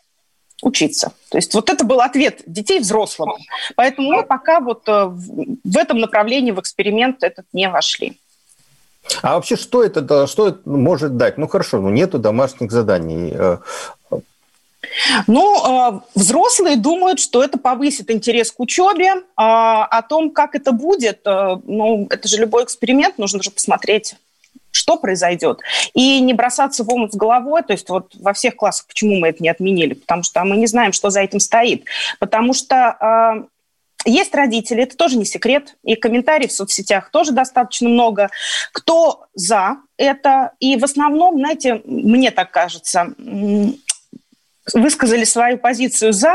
[0.62, 1.12] учиться.
[1.28, 3.32] То есть вот это был ответ детей взрослым.
[3.76, 8.18] Поэтому мы пока вот э, в этом направлении в эксперимент этот не вошли.
[9.20, 11.36] А вообще что это, что это может дать?
[11.36, 13.32] Ну хорошо, ну нету домашних заданий.
[13.34, 13.58] Э,
[15.26, 19.14] ну, э, взрослые думают, что это повысит интерес к учебе.
[19.36, 24.16] А о том, как это будет, ну, это же любой эксперимент, нужно же посмотреть
[24.72, 25.60] что произойдет.
[25.94, 29.28] И не бросаться в омут с головой, то есть вот во всех классах, почему мы
[29.28, 29.94] это не отменили?
[29.94, 31.84] Потому что мы не знаем, что за этим стоит.
[32.18, 33.52] Потому что э,
[34.04, 38.30] есть родители, это тоже не секрет, и комментариев в соцсетях тоже достаточно много.
[38.72, 40.52] Кто за это?
[40.58, 43.14] И в основном, знаете, мне так кажется,
[44.74, 46.34] высказали свою позицию за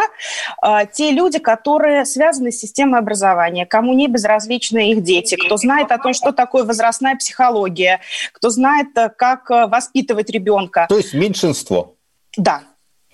[0.62, 5.92] э, те люди, которые связаны с системой образования, кому не безразличны их дети, кто знает
[5.92, 8.02] о том, что такое возрастная психология,
[8.34, 10.86] кто знает, э, как э, воспитывать ребенка.
[10.90, 11.96] То есть меньшинство.
[12.36, 12.64] Да,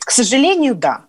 [0.06, 1.06] к сожалению, да.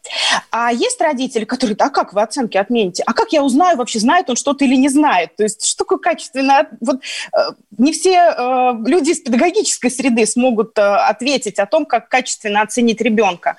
[0.50, 3.02] А есть родители, которые, а как вы оценки отмените?
[3.06, 5.34] А как я узнаю вообще, знает он что-то или не знает?
[5.36, 6.68] То есть что такое качественное?
[6.80, 7.00] Вот
[7.32, 7.38] э,
[7.76, 13.00] не все э, люди из педагогической среды смогут э, ответить о том, как качественно оценить
[13.00, 13.56] ребенка.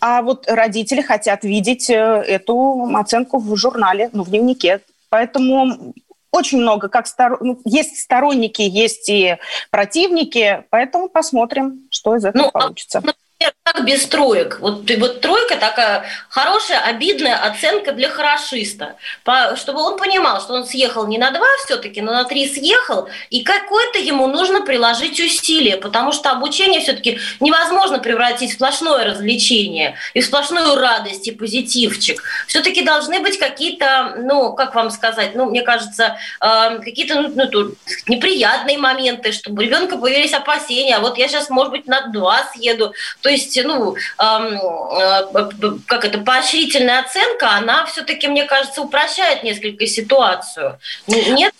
[0.00, 4.80] А вот родители хотят видеть э, эту оценку в журнале, ну, в дневнике.
[5.08, 5.94] Поэтому
[6.30, 7.38] очень много, как стор...
[7.40, 9.38] ну, есть сторонники, есть и
[9.70, 13.02] противники, поэтому посмотрим, что из этого ну, а получится.
[13.38, 14.58] Как без троек?
[14.60, 18.96] Вот, вот тройка такая хорошая, обидная оценка для хорошиста.
[19.24, 23.08] По, чтобы он понимал, что он съехал не на два все-таки, но на три съехал,
[23.28, 29.96] и какое-то ему нужно приложить усилие, потому что обучение все-таки невозможно превратить в сплошное развлечение
[30.14, 32.22] и в сплошную радость и позитивчик.
[32.46, 37.74] Все-таки должны быть какие-то, ну, как вам сказать, ну, мне кажется, э, какие-то ну, ну,
[38.06, 40.96] неприятные моменты, чтобы у ребенка появились опасения.
[40.96, 42.94] А вот я сейчас, может быть, на два съеду,
[43.26, 50.78] то есть, ну, э, как это, поощрительная оценка, она все-таки, мне кажется, упрощает несколько ситуацию.
[51.08, 51.52] Нет?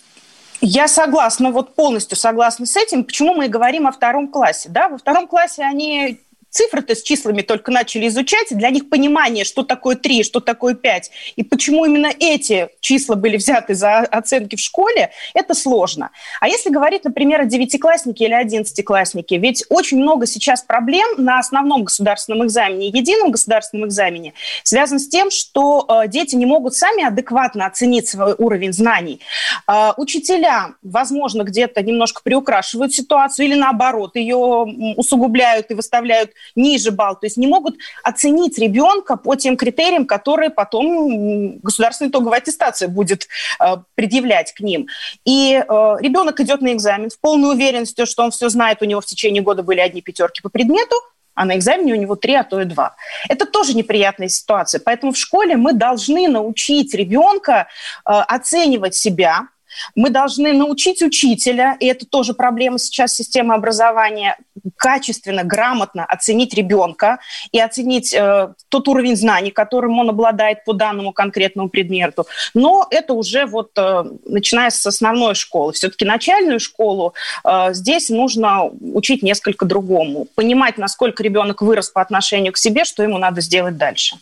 [0.61, 3.03] Я согласна, вот полностью согласна с этим.
[3.03, 4.69] Почему мы и говорим о втором классе?
[4.69, 4.87] Да?
[4.87, 6.21] Во втором классе они
[6.57, 11.11] цифры-то с числами только начали изучать, для них понимание, что такое 3, что такое 5,
[11.35, 16.09] и почему именно эти числа были взяты за оценки в школе, это сложно.
[16.41, 21.83] А если говорить, например, о девятикласснике или одиннадцатикласснике, ведь очень много сейчас проблем на основном
[21.83, 27.67] государственном экзамене, едином государственном экзамене, связан с тем, что э, дети не могут сами адекватно
[27.67, 29.21] оценить свой уровень знаний.
[29.67, 37.15] Э, учителя, возможно, где-то немножко приукрашивают ситуацию или наоборот, ее усугубляют и выставляют ниже балл,
[37.15, 43.27] то есть не могут оценить ребенка по тем критериям, которые потом государственная итоговая аттестация будет
[43.59, 44.87] э, предъявлять к ним.
[45.25, 45.63] И э,
[45.99, 49.43] ребенок идет на экзамен в полной уверенности, что он все знает, у него в течение
[49.43, 50.95] года были одни пятерки по предмету,
[51.37, 52.95] а на экзамене у него три, а то и два.
[53.29, 54.81] Это тоже неприятная ситуация.
[54.83, 57.67] Поэтому в школе мы должны научить ребенка
[58.05, 59.47] э, оценивать себя,
[59.95, 64.37] мы должны научить учителя, и это тоже проблема сейчас системы образования,
[64.75, 67.19] качественно, грамотно оценить ребенка
[67.51, 72.25] и оценить э, тот уровень знаний, которым он обладает по данному конкретному предмету.
[72.53, 75.73] Но это уже вот э, начиная с основной школы.
[75.73, 77.13] Все-таки начальную школу
[77.43, 80.27] э, здесь нужно учить несколько другому.
[80.35, 84.17] Понимать, насколько ребенок вырос по отношению к себе, что ему надо сделать дальше.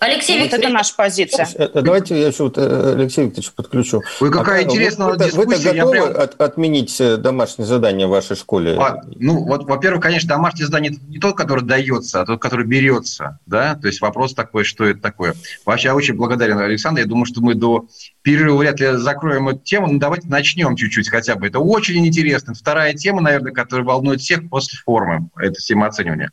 [0.00, 1.48] Алексей Викторович, это наша позиция.
[1.56, 4.02] Э, давайте я еще вот э, Алексей Викторович подключу.
[4.20, 5.70] Вы какая а, интересная вы, дискуссия.
[5.70, 6.22] Вы готовы прям...
[6.22, 8.76] от, отменить э, домашнее задание в вашей школе?
[8.78, 13.40] А, ну, вот, во-первых, конечно, домашнее задание не тот, который дается, а тот, который берется.
[13.46, 13.74] Да?
[13.74, 15.34] То есть вопрос такой, что это такое.
[15.66, 17.00] Вообще, я очень благодарен, Александр.
[17.00, 17.86] Я думаю, что мы до
[18.22, 19.88] перерыва вряд ли закроем эту тему.
[19.88, 21.48] Но давайте начнем чуть-чуть хотя бы.
[21.48, 22.54] Это очень интересно.
[22.54, 25.28] Вторая тема, наверное, которая волнует всех после формы.
[25.36, 26.30] Это тема оценивания.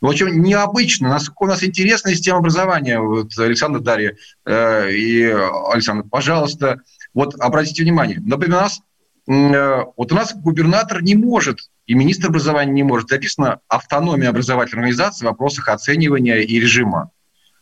[0.00, 3.00] Ну, очень необычно, насколько у нас интересная система образования.
[3.00, 6.80] Вот Александр Дарья э, и Александр, пожалуйста,
[7.12, 8.80] вот обратите внимание, например, у нас,
[9.28, 14.84] э, вот у нас губернатор не может, и министр образования не может, записано автономия образовательной
[14.84, 17.10] организации в вопросах оценивания и режима.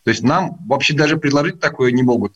[0.05, 2.35] То есть нам вообще даже предложить такое не могут.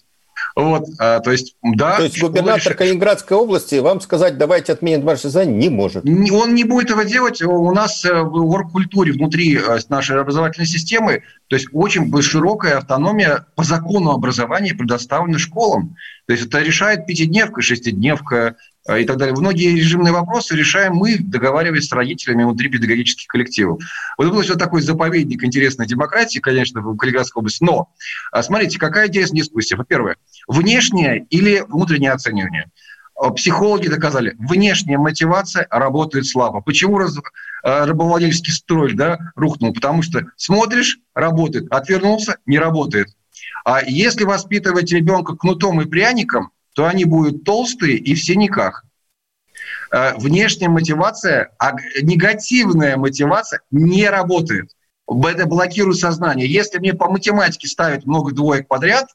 [0.55, 1.97] Вот, а, то есть, да.
[1.97, 2.77] То есть губернатор решит...
[2.77, 6.05] Калининградской области вам сказать, давайте отменим домашнее задание, не может.
[6.05, 7.41] Он не будет этого делать.
[7.43, 13.47] У нас э, в оргкультуре внутри э, нашей образовательной системы, то есть очень широкая автономия
[13.55, 15.97] по закону образования предоставлена школам.
[16.33, 18.57] То есть это решает пятидневка, шестидневка,
[18.89, 19.35] а, и так далее.
[19.37, 23.83] Многие режимные вопросы решаем мы, договариваясь с родителями внутри педагогических коллективов.
[24.17, 27.63] Вот это был все такой заповедник интересной демократии, конечно, в Калининградской области.
[27.63, 27.91] Но
[28.31, 29.77] а, смотрите, какая интересная дискуссия.
[29.77, 30.17] Во-первых,
[30.49, 32.71] внешнее или внутреннее оценивание.
[33.15, 36.63] А, психологи доказали, внешняя мотивация работает слабо.
[36.63, 37.15] Почему раз,
[37.63, 39.75] рабовладельческий строй да, рухнул?
[39.75, 43.09] Потому что смотришь, работает, отвернулся, не работает.
[43.65, 48.85] А если воспитывать ребенка кнутом и пряником, то они будут толстые и в синяках.
[49.93, 54.71] Э, внешняя мотивация, а негативная мотивация не работает.
[55.07, 56.51] Это блокирует сознание.
[56.51, 59.09] Если мне по математике ставят много двоек подряд,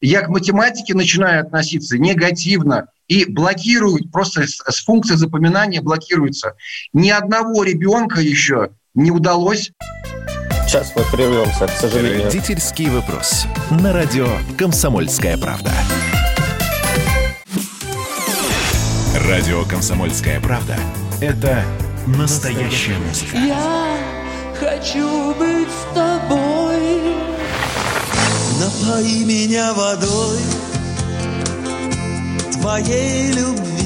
[0.00, 6.54] я к математике начинаю относиться негативно и блокируют, просто с функцией запоминания блокируется.
[6.92, 9.72] Ни одного ребенка еще не удалось.
[10.66, 12.24] Сейчас мы прервемся, к сожалению.
[12.24, 13.46] Родительский вопрос.
[13.70, 14.26] На радио
[14.58, 15.70] «Комсомольская правда».
[19.28, 20.76] Радио «Комсомольская правда»—
[21.20, 21.62] это
[22.08, 23.36] настоящая музыка.
[23.36, 23.96] Я
[24.58, 27.14] хочу быть с тобой.
[28.58, 30.40] Напои меня водой
[32.54, 33.85] твоей любви.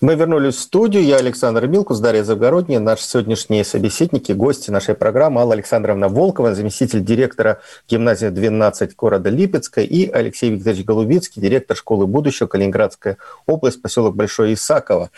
[0.00, 1.02] Мы вернулись в студию.
[1.02, 2.78] Я Александр Милкус, Дарья Завгородняя.
[2.78, 9.80] Наши сегодняшние собеседники, гости нашей программы Алла Александровна Волкова, заместитель директора гимназии 12 города Липецка,
[9.80, 15.10] и Алексей Викторович Голубицкий, директор школы будущего Калининградская область, поселок Большое Исаково.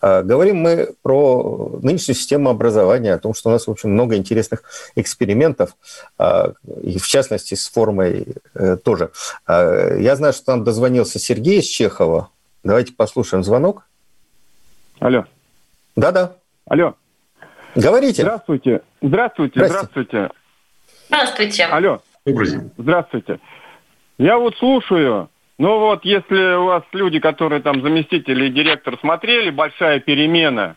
[0.00, 4.16] А, говорим мы про нынешнюю систему образования, о том, что у нас, в общем, много
[4.16, 4.64] интересных
[4.96, 5.76] экспериментов,
[6.18, 9.12] а, и в частности с формой э, тоже.
[9.46, 12.30] А, я знаю, что нам дозвонился Сергей из Чехова.
[12.64, 13.84] Давайте послушаем звонок.
[15.04, 15.26] Алло.
[15.96, 16.32] Да-да.
[16.66, 16.94] Алло.
[17.76, 18.22] Говорите.
[18.22, 18.80] Здравствуйте.
[19.02, 19.66] Здравствуйте.
[19.66, 20.30] Здравствуйте.
[21.08, 21.64] Здравствуйте.
[21.66, 22.00] Алло.
[22.24, 22.70] Добрый день.
[22.78, 23.38] Здравствуйте.
[24.16, 25.28] Я вот слушаю.
[25.58, 30.76] Ну вот, если у вас люди, которые там заместители и директор смотрели «Большая перемена»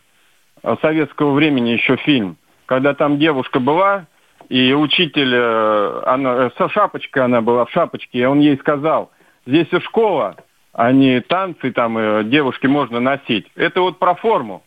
[0.81, 4.07] советского времени еще фильм, когда там девушка была,
[4.49, 9.09] и учитель, э, она, э, со шапочкой она была, в шапочке, и он ей сказал,
[9.45, 10.35] здесь и школа,
[10.77, 13.47] а не танцы там э, девушки можно носить.
[13.55, 14.63] Это вот про форму.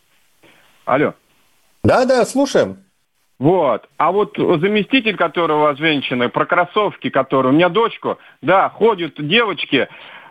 [0.83, 1.13] Алло.
[1.85, 2.79] Да-да, слушаем.
[3.39, 3.87] Вот.
[3.97, 7.53] А вот заместитель, который у вас женщина, про кроссовки, которые...
[7.53, 9.87] У меня дочку, да, ходят девочки,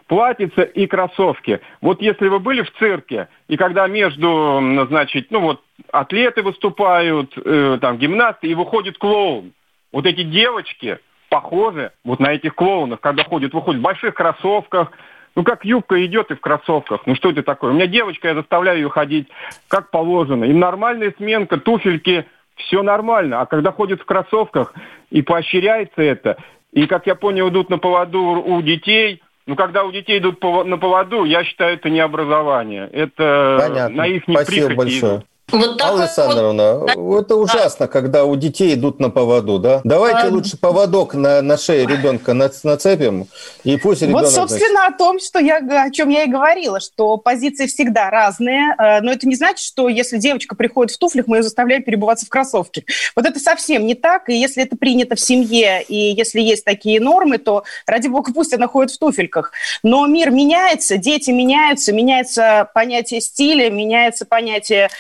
[0.06, 1.60] платьица и кроссовки.
[1.80, 7.78] Вот если вы были в цирке, и когда между, значит, ну вот, атлеты выступают, э,
[7.80, 9.52] там, гимнасты, и выходит клоун.
[9.92, 10.98] Вот эти девочки
[11.30, 14.92] похожи вот на этих клоунов, когда ходят, выходят в больших кроссовках,
[15.36, 17.02] ну, как юбка идет и в кроссовках.
[17.06, 17.70] Ну, что это такое?
[17.70, 19.28] У меня девочка, я заставляю ее ходить
[19.68, 20.44] как положено.
[20.44, 22.26] Им нормальная сменка, туфельки,
[22.56, 23.40] все нормально.
[23.40, 24.74] А когда ходит в кроссовках
[25.10, 26.36] и поощряется это,
[26.72, 30.78] и, как я понял, идут на поводу у детей, ну, когда у детей идут на
[30.78, 32.88] поводу, я считаю, это не образование.
[32.92, 33.96] Это Понятно.
[33.96, 35.22] на их Спасибо большое.
[35.52, 37.24] Вот Алла Александровна, вот...
[37.24, 39.80] это ужасно, когда у детей идут на поводу, да?
[39.84, 40.30] Давайте а...
[40.30, 43.26] лучше поводок на, на шее ребенка нацепим,
[43.64, 44.22] и пусть ребенок...
[44.22, 44.94] Вот, собственно, значит...
[44.94, 49.12] о том, что я, о чем я и говорила, что позиции всегда разные, э, но
[49.12, 52.84] это не значит, что если девочка приходит в туфлях, мы ее заставляем перебываться в кроссовке.
[53.16, 57.00] Вот это совсем не так, и если это принято в семье, и если есть такие
[57.00, 59.52] нормы, то, ради бога, пусть она ходит в туфельках.
[59.82, 64.90] Но мир меняется, дети меняются, меняется понятие стиля, меняется понятие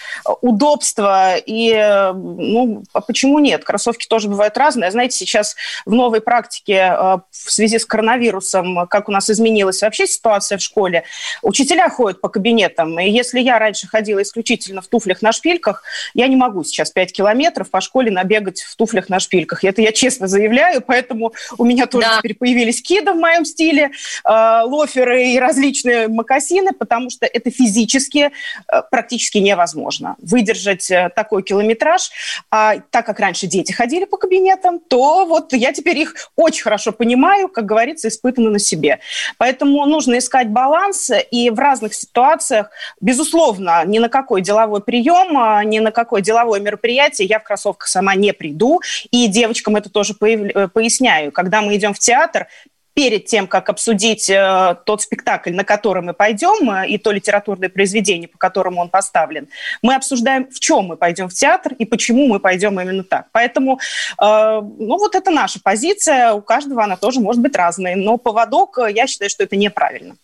[0.40, 1.72] удобство и,
[2.14, 3.64] ну, а почему нет?
[3.64, 4.90] Кроссовки тоже бывают разные.
[4.90, 10.06] Знаете, сейчас в новой практике э, в связи с коронавирусом, как у нас изменилась вообще
[10.06, 11.04] ситуация в школе,
[11.42, 15.82] учителя ходят по кабинетам, и если я раньше ходила исключительно в туфлях на шпильках,
[16.14, 19.64] я не могу сейчас 5 километров по школе набегать в туфлях на шпильках.
[19.64, 22.18] Это я честно заявляю, поэтому у меня тоже да.
[22.18, 23.90] теперь появились киды в моем стиле,
[24.24, 28.30] э, лоферы и различные макасины, потому что это физически
[28.72, 32.10] э, практически невозможно выдержать э, такой километраж.
[32.50, 36.92] А так как раньше дети ходили по кабинетам, то вот я теперь их очень хорошо
[36.92, 39.00] понимаю, как говорится, испытано на себе.
[39.38, 42.70] Поэтому нужно искать баланс, и в разных ситуациях,
[43.00, 47.88] безусловно, ни на какой деловой прием, а ни на какое деловое мероприятие я в кроссовках
[47.88, 51.32] сама не приду, и девочкам это тоже э, поясняю.
[51.32, 52.48] Когда мы идем в театр,
[52.94, 57.68] перед тем, как обсудить э, тот спектакль, на который мы пойдем, э, и то литературное
[57.68, 59.48] произведение, по которому он поставлен,
[59.82, 63.26] мы обсуждаем, в чем мы пойдем в театр и почему мы пойдем именно так.
[63.32, 63.78] Поэтому,
[64.20, 68.78] э, ну вот это наша позиция, у каждого она тоже может быть разная, но поводок,
[68.78, 70.16] э, я считаю, что это неправильно.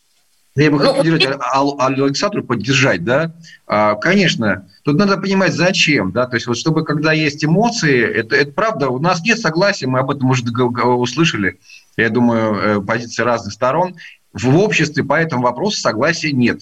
[0.57, 1.39] Я бы хотел ну, поддержать,
[1.79, 3.33] Александру поддержать, да.
[3.67, 8.37] А, конечно, тут надо понимать, зачем, да, то есть вот чтобы, когда есть эмоции, это,
[8.37, 11.59] это правда, у нас нет согласия, мы об этом уже услышали,
[11.97, 13.97] я думаю, э, позиции разных сторон.
[14.33, 16.61] В обществе по этому вопросу согласия нет.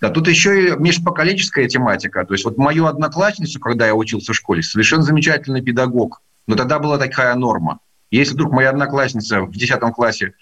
[0.00, 2.24] Да, тут еще и межпоколенческая тематика.
[2.24, 6.78] То есть вот мою одноклассницу, когда я учился в школе, совершенно замечательный педагог, но тогда
[6.78, 7.80] была такая норма.
[8.10, 10.34] Если вдруг моя одноклассница в 10 классе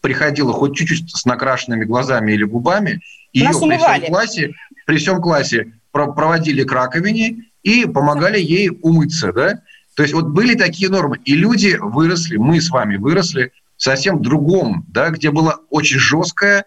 [0.00, 3.00] приходила хоть чуть-чуть с накрашенными глазами или губами,
[3.32, 4.54] ее при всем классе,
[4.86, 9.62] при всем классе проводили к раковине и помогали ей умыться, да?
[9.98, 14.22] То есть вот были такие нормы, и люди выросли, мы с вами выросли в совсем
[14.22, 16.66] другом, да, где была очень жесткая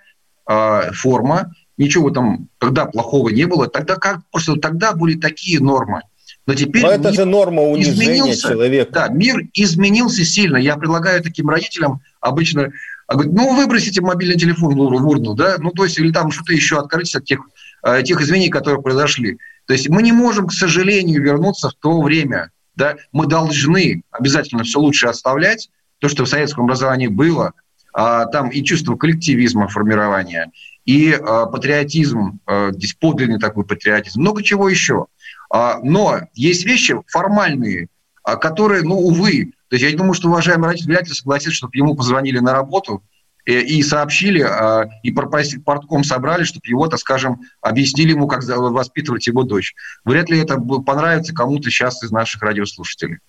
[0.50, 6.02] э, форма, ничего там тогда плохого не было, тогда как просто тогда были такие нормы.
[6.46, 8.92] Но теперь Но это же норма унижения человека.
[8.92, 10.58] Да, мир изменился сильно.
[10.58, 12.74] Я предлагаю таким родителям обычно
[13.08, 16.80] говорить, ну, выбросите мобильный телефон в урну, да, ну, то есть, или там что-то еще,
[16.80, 17.40] откажитесь от тех,
[17.84, 19.38] э, тех изменений, которые произошли.
[19.68, 24.64] То есть мы не можем, к сожалению, вернуться в то время, да, мы должны обязательно
[24.64, 25.70] все лучше оставлять,
[26.00, 27.54] то, что в советском образовании было,
[27.94, 30.52] а, там и чувство коллективизма формирования,
[30.86, 35.08] и а, патриотизм, а, здесь подлинный такой патриотизм, много чего еще.
[35.52, 37.88] А, но есть вещи формальные,
[38.24, 41.72] а, которые, ну, увы, то есть я думаю, что уважаемый родитель вряд ли согласится, чтобы
[41.76, 43.04] ему позвонили на работу,
[43.46, 49.44] и сообщили, а, и портком собрали, чтобы его, так скажем, объяснили ему, как воспитывать его
[49.44, 49.74] дочь.
[50.06, 53.20] Вряд ли это понравится кому-то сейчас из наших радиослушателей.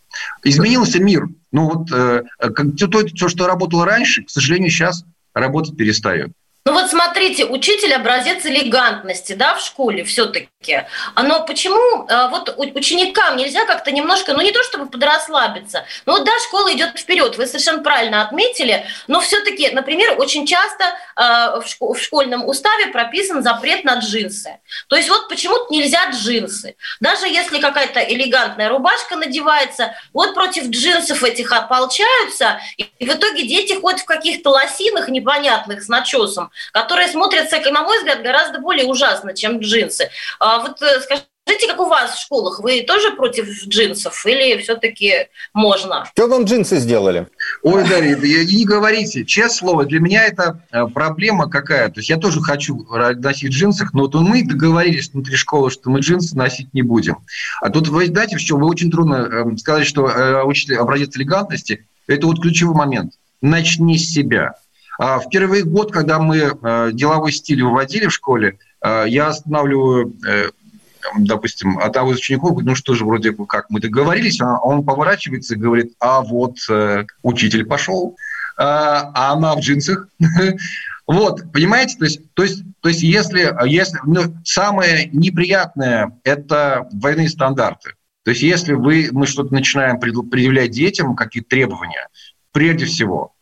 [0.44, 1.28] Изменился мир.
[1.50, 5.04] Ну вот э, то, то, что работало раньше, к сожалению, сейчас
[5.34, 6.32] работать перестает.
[6.64, 10.48] Ну вот смотрите, учитель образец элегантности, да, в школе все-таки.
[11.20, 16.24] Но почему э, вот ученикам нельзя как-то немножко, ну не то чтобы подрасслабиться, но вот
[16.24, 20.84] да, школа идет вперед, вы совершенно правильно отметили, но все-таки, например, очень часто
[21.16, 24.60] э, в школьном уставе прописан запрет на джинсы.
[24.86, 26.76] То есть вот почему-то нельзя джинсы.
[27.00, 33.72] Даже если какая-то элегантная рубашка надевается, вот против джинсов этих ополчаются, и в итоге дети
[33.72, 39.34] ходят в каких-то лосинах непонятных с начесом, которые смотрятся, на мой взгляд, гораздо более ужасно,
[39.34, 40.10] чем джинсы.
[40.38, 42.60] А вот э, скажите, Скажите, как у вас в школах?
[42.60, 46.04] Вы тоже против джинсов или все-таки можно?
[46.14, 47.26] Что вам джинсы сделали?
[47.62, 49.24] Ой, Дарья, не говорите.
[49.24, 51.88] Честное слово, для меня это э, проблема какая.
[51.88, 52.86] То есть я тоже хочу
[53.16, 57.18] носить джинсы, но вот мы договорились внутри школы, что мы джинсы носить не будем.
[57.60, 61.86] А тут вы знаете, что вы очень трудно эм, сказать, что э, учитель образец элегантности.
[62.06, 63.14] Это вот ключевой момент.
[63.40, 64.54] Начни с себя.
[65.04, 70.14] А в первый год, когда мы э, деловой стиль выводили в школе, э, я останавливаю
[70.24, 70.50] э,
[71.18, 75.54] допустим, одного из учеников, ну что же, вроде бы как мы договорились, а он поворачивается
[75.54, 76.58] и говорит, а вот
[77.24, 78.16] учитель пошел,
[78.56, 80.08] а она в джинсах.
[81.04, 87.28] Вот, понимаете, то есть, то есть, то есть если, если ну, самое неприятное– это двойные
[87.28, 87.94] стандарты.
[88.24, 92.06] То есть если вы, мы что-то начинаем предъявлять детям, какие-то требования,
[92.52, 93.34] прежде всего,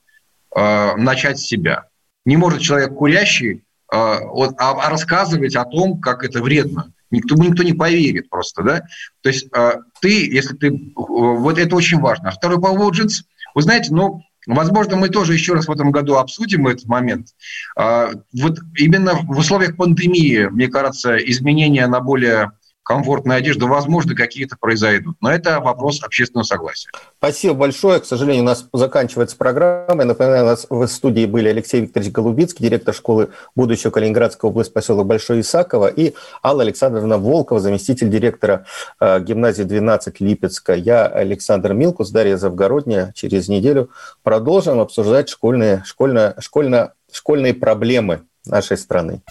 [0.55, 1.87] э, начать с себя.
[2.25, 6.93] Не может человек курящий э, вот, а, а рассказывать о том, как это вредно.
[7.11, 8.83] Никто, никто не поверит просто, да?
[9.23, 10.93] То есть э, ты, если ты...
[10.95, 12.29] Вот это очень важно.
[12.29, 13.25] А второй поводу джинс,
[13.55, 17.29] вы знаете, ну, Возможно, мы тоже еще раз в этом году обсудим этот момент.
[17.77, 22.53] Вот именно в условиях пандемии, мне кажется, изменения на более
[22.91, 25.17] комфортная одежда, возможно, какие-то произойдут.
[25.21, 26.91] Но это вопрос общественного согласия.
[27.19, 28.01] Спасибо большое.
[28.01, 30.01] К сожалению, у нас заканчивается программа.
[30.01, 34.73] Я напоминаю, у нас в студии были Алексей Викторович Голубицкий, директор школы будущего Калининградской области,
[34.73, 38.67] поселок Большой Исаково, и Алла Александровна Волкова, заместитель директора
[38.99, 40.75] э, гимназии 12 Липецка.
[40.75, 43.13] Я Александр Милкус, Дарья Завгородняя.
[43.15, 43.91] Через неделю
[44.25, 49.23] продолжим обсуждать школьные, школьно, школьно, школьные проблемы нашей страны.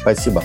[0.00, 0.44] Спасибо.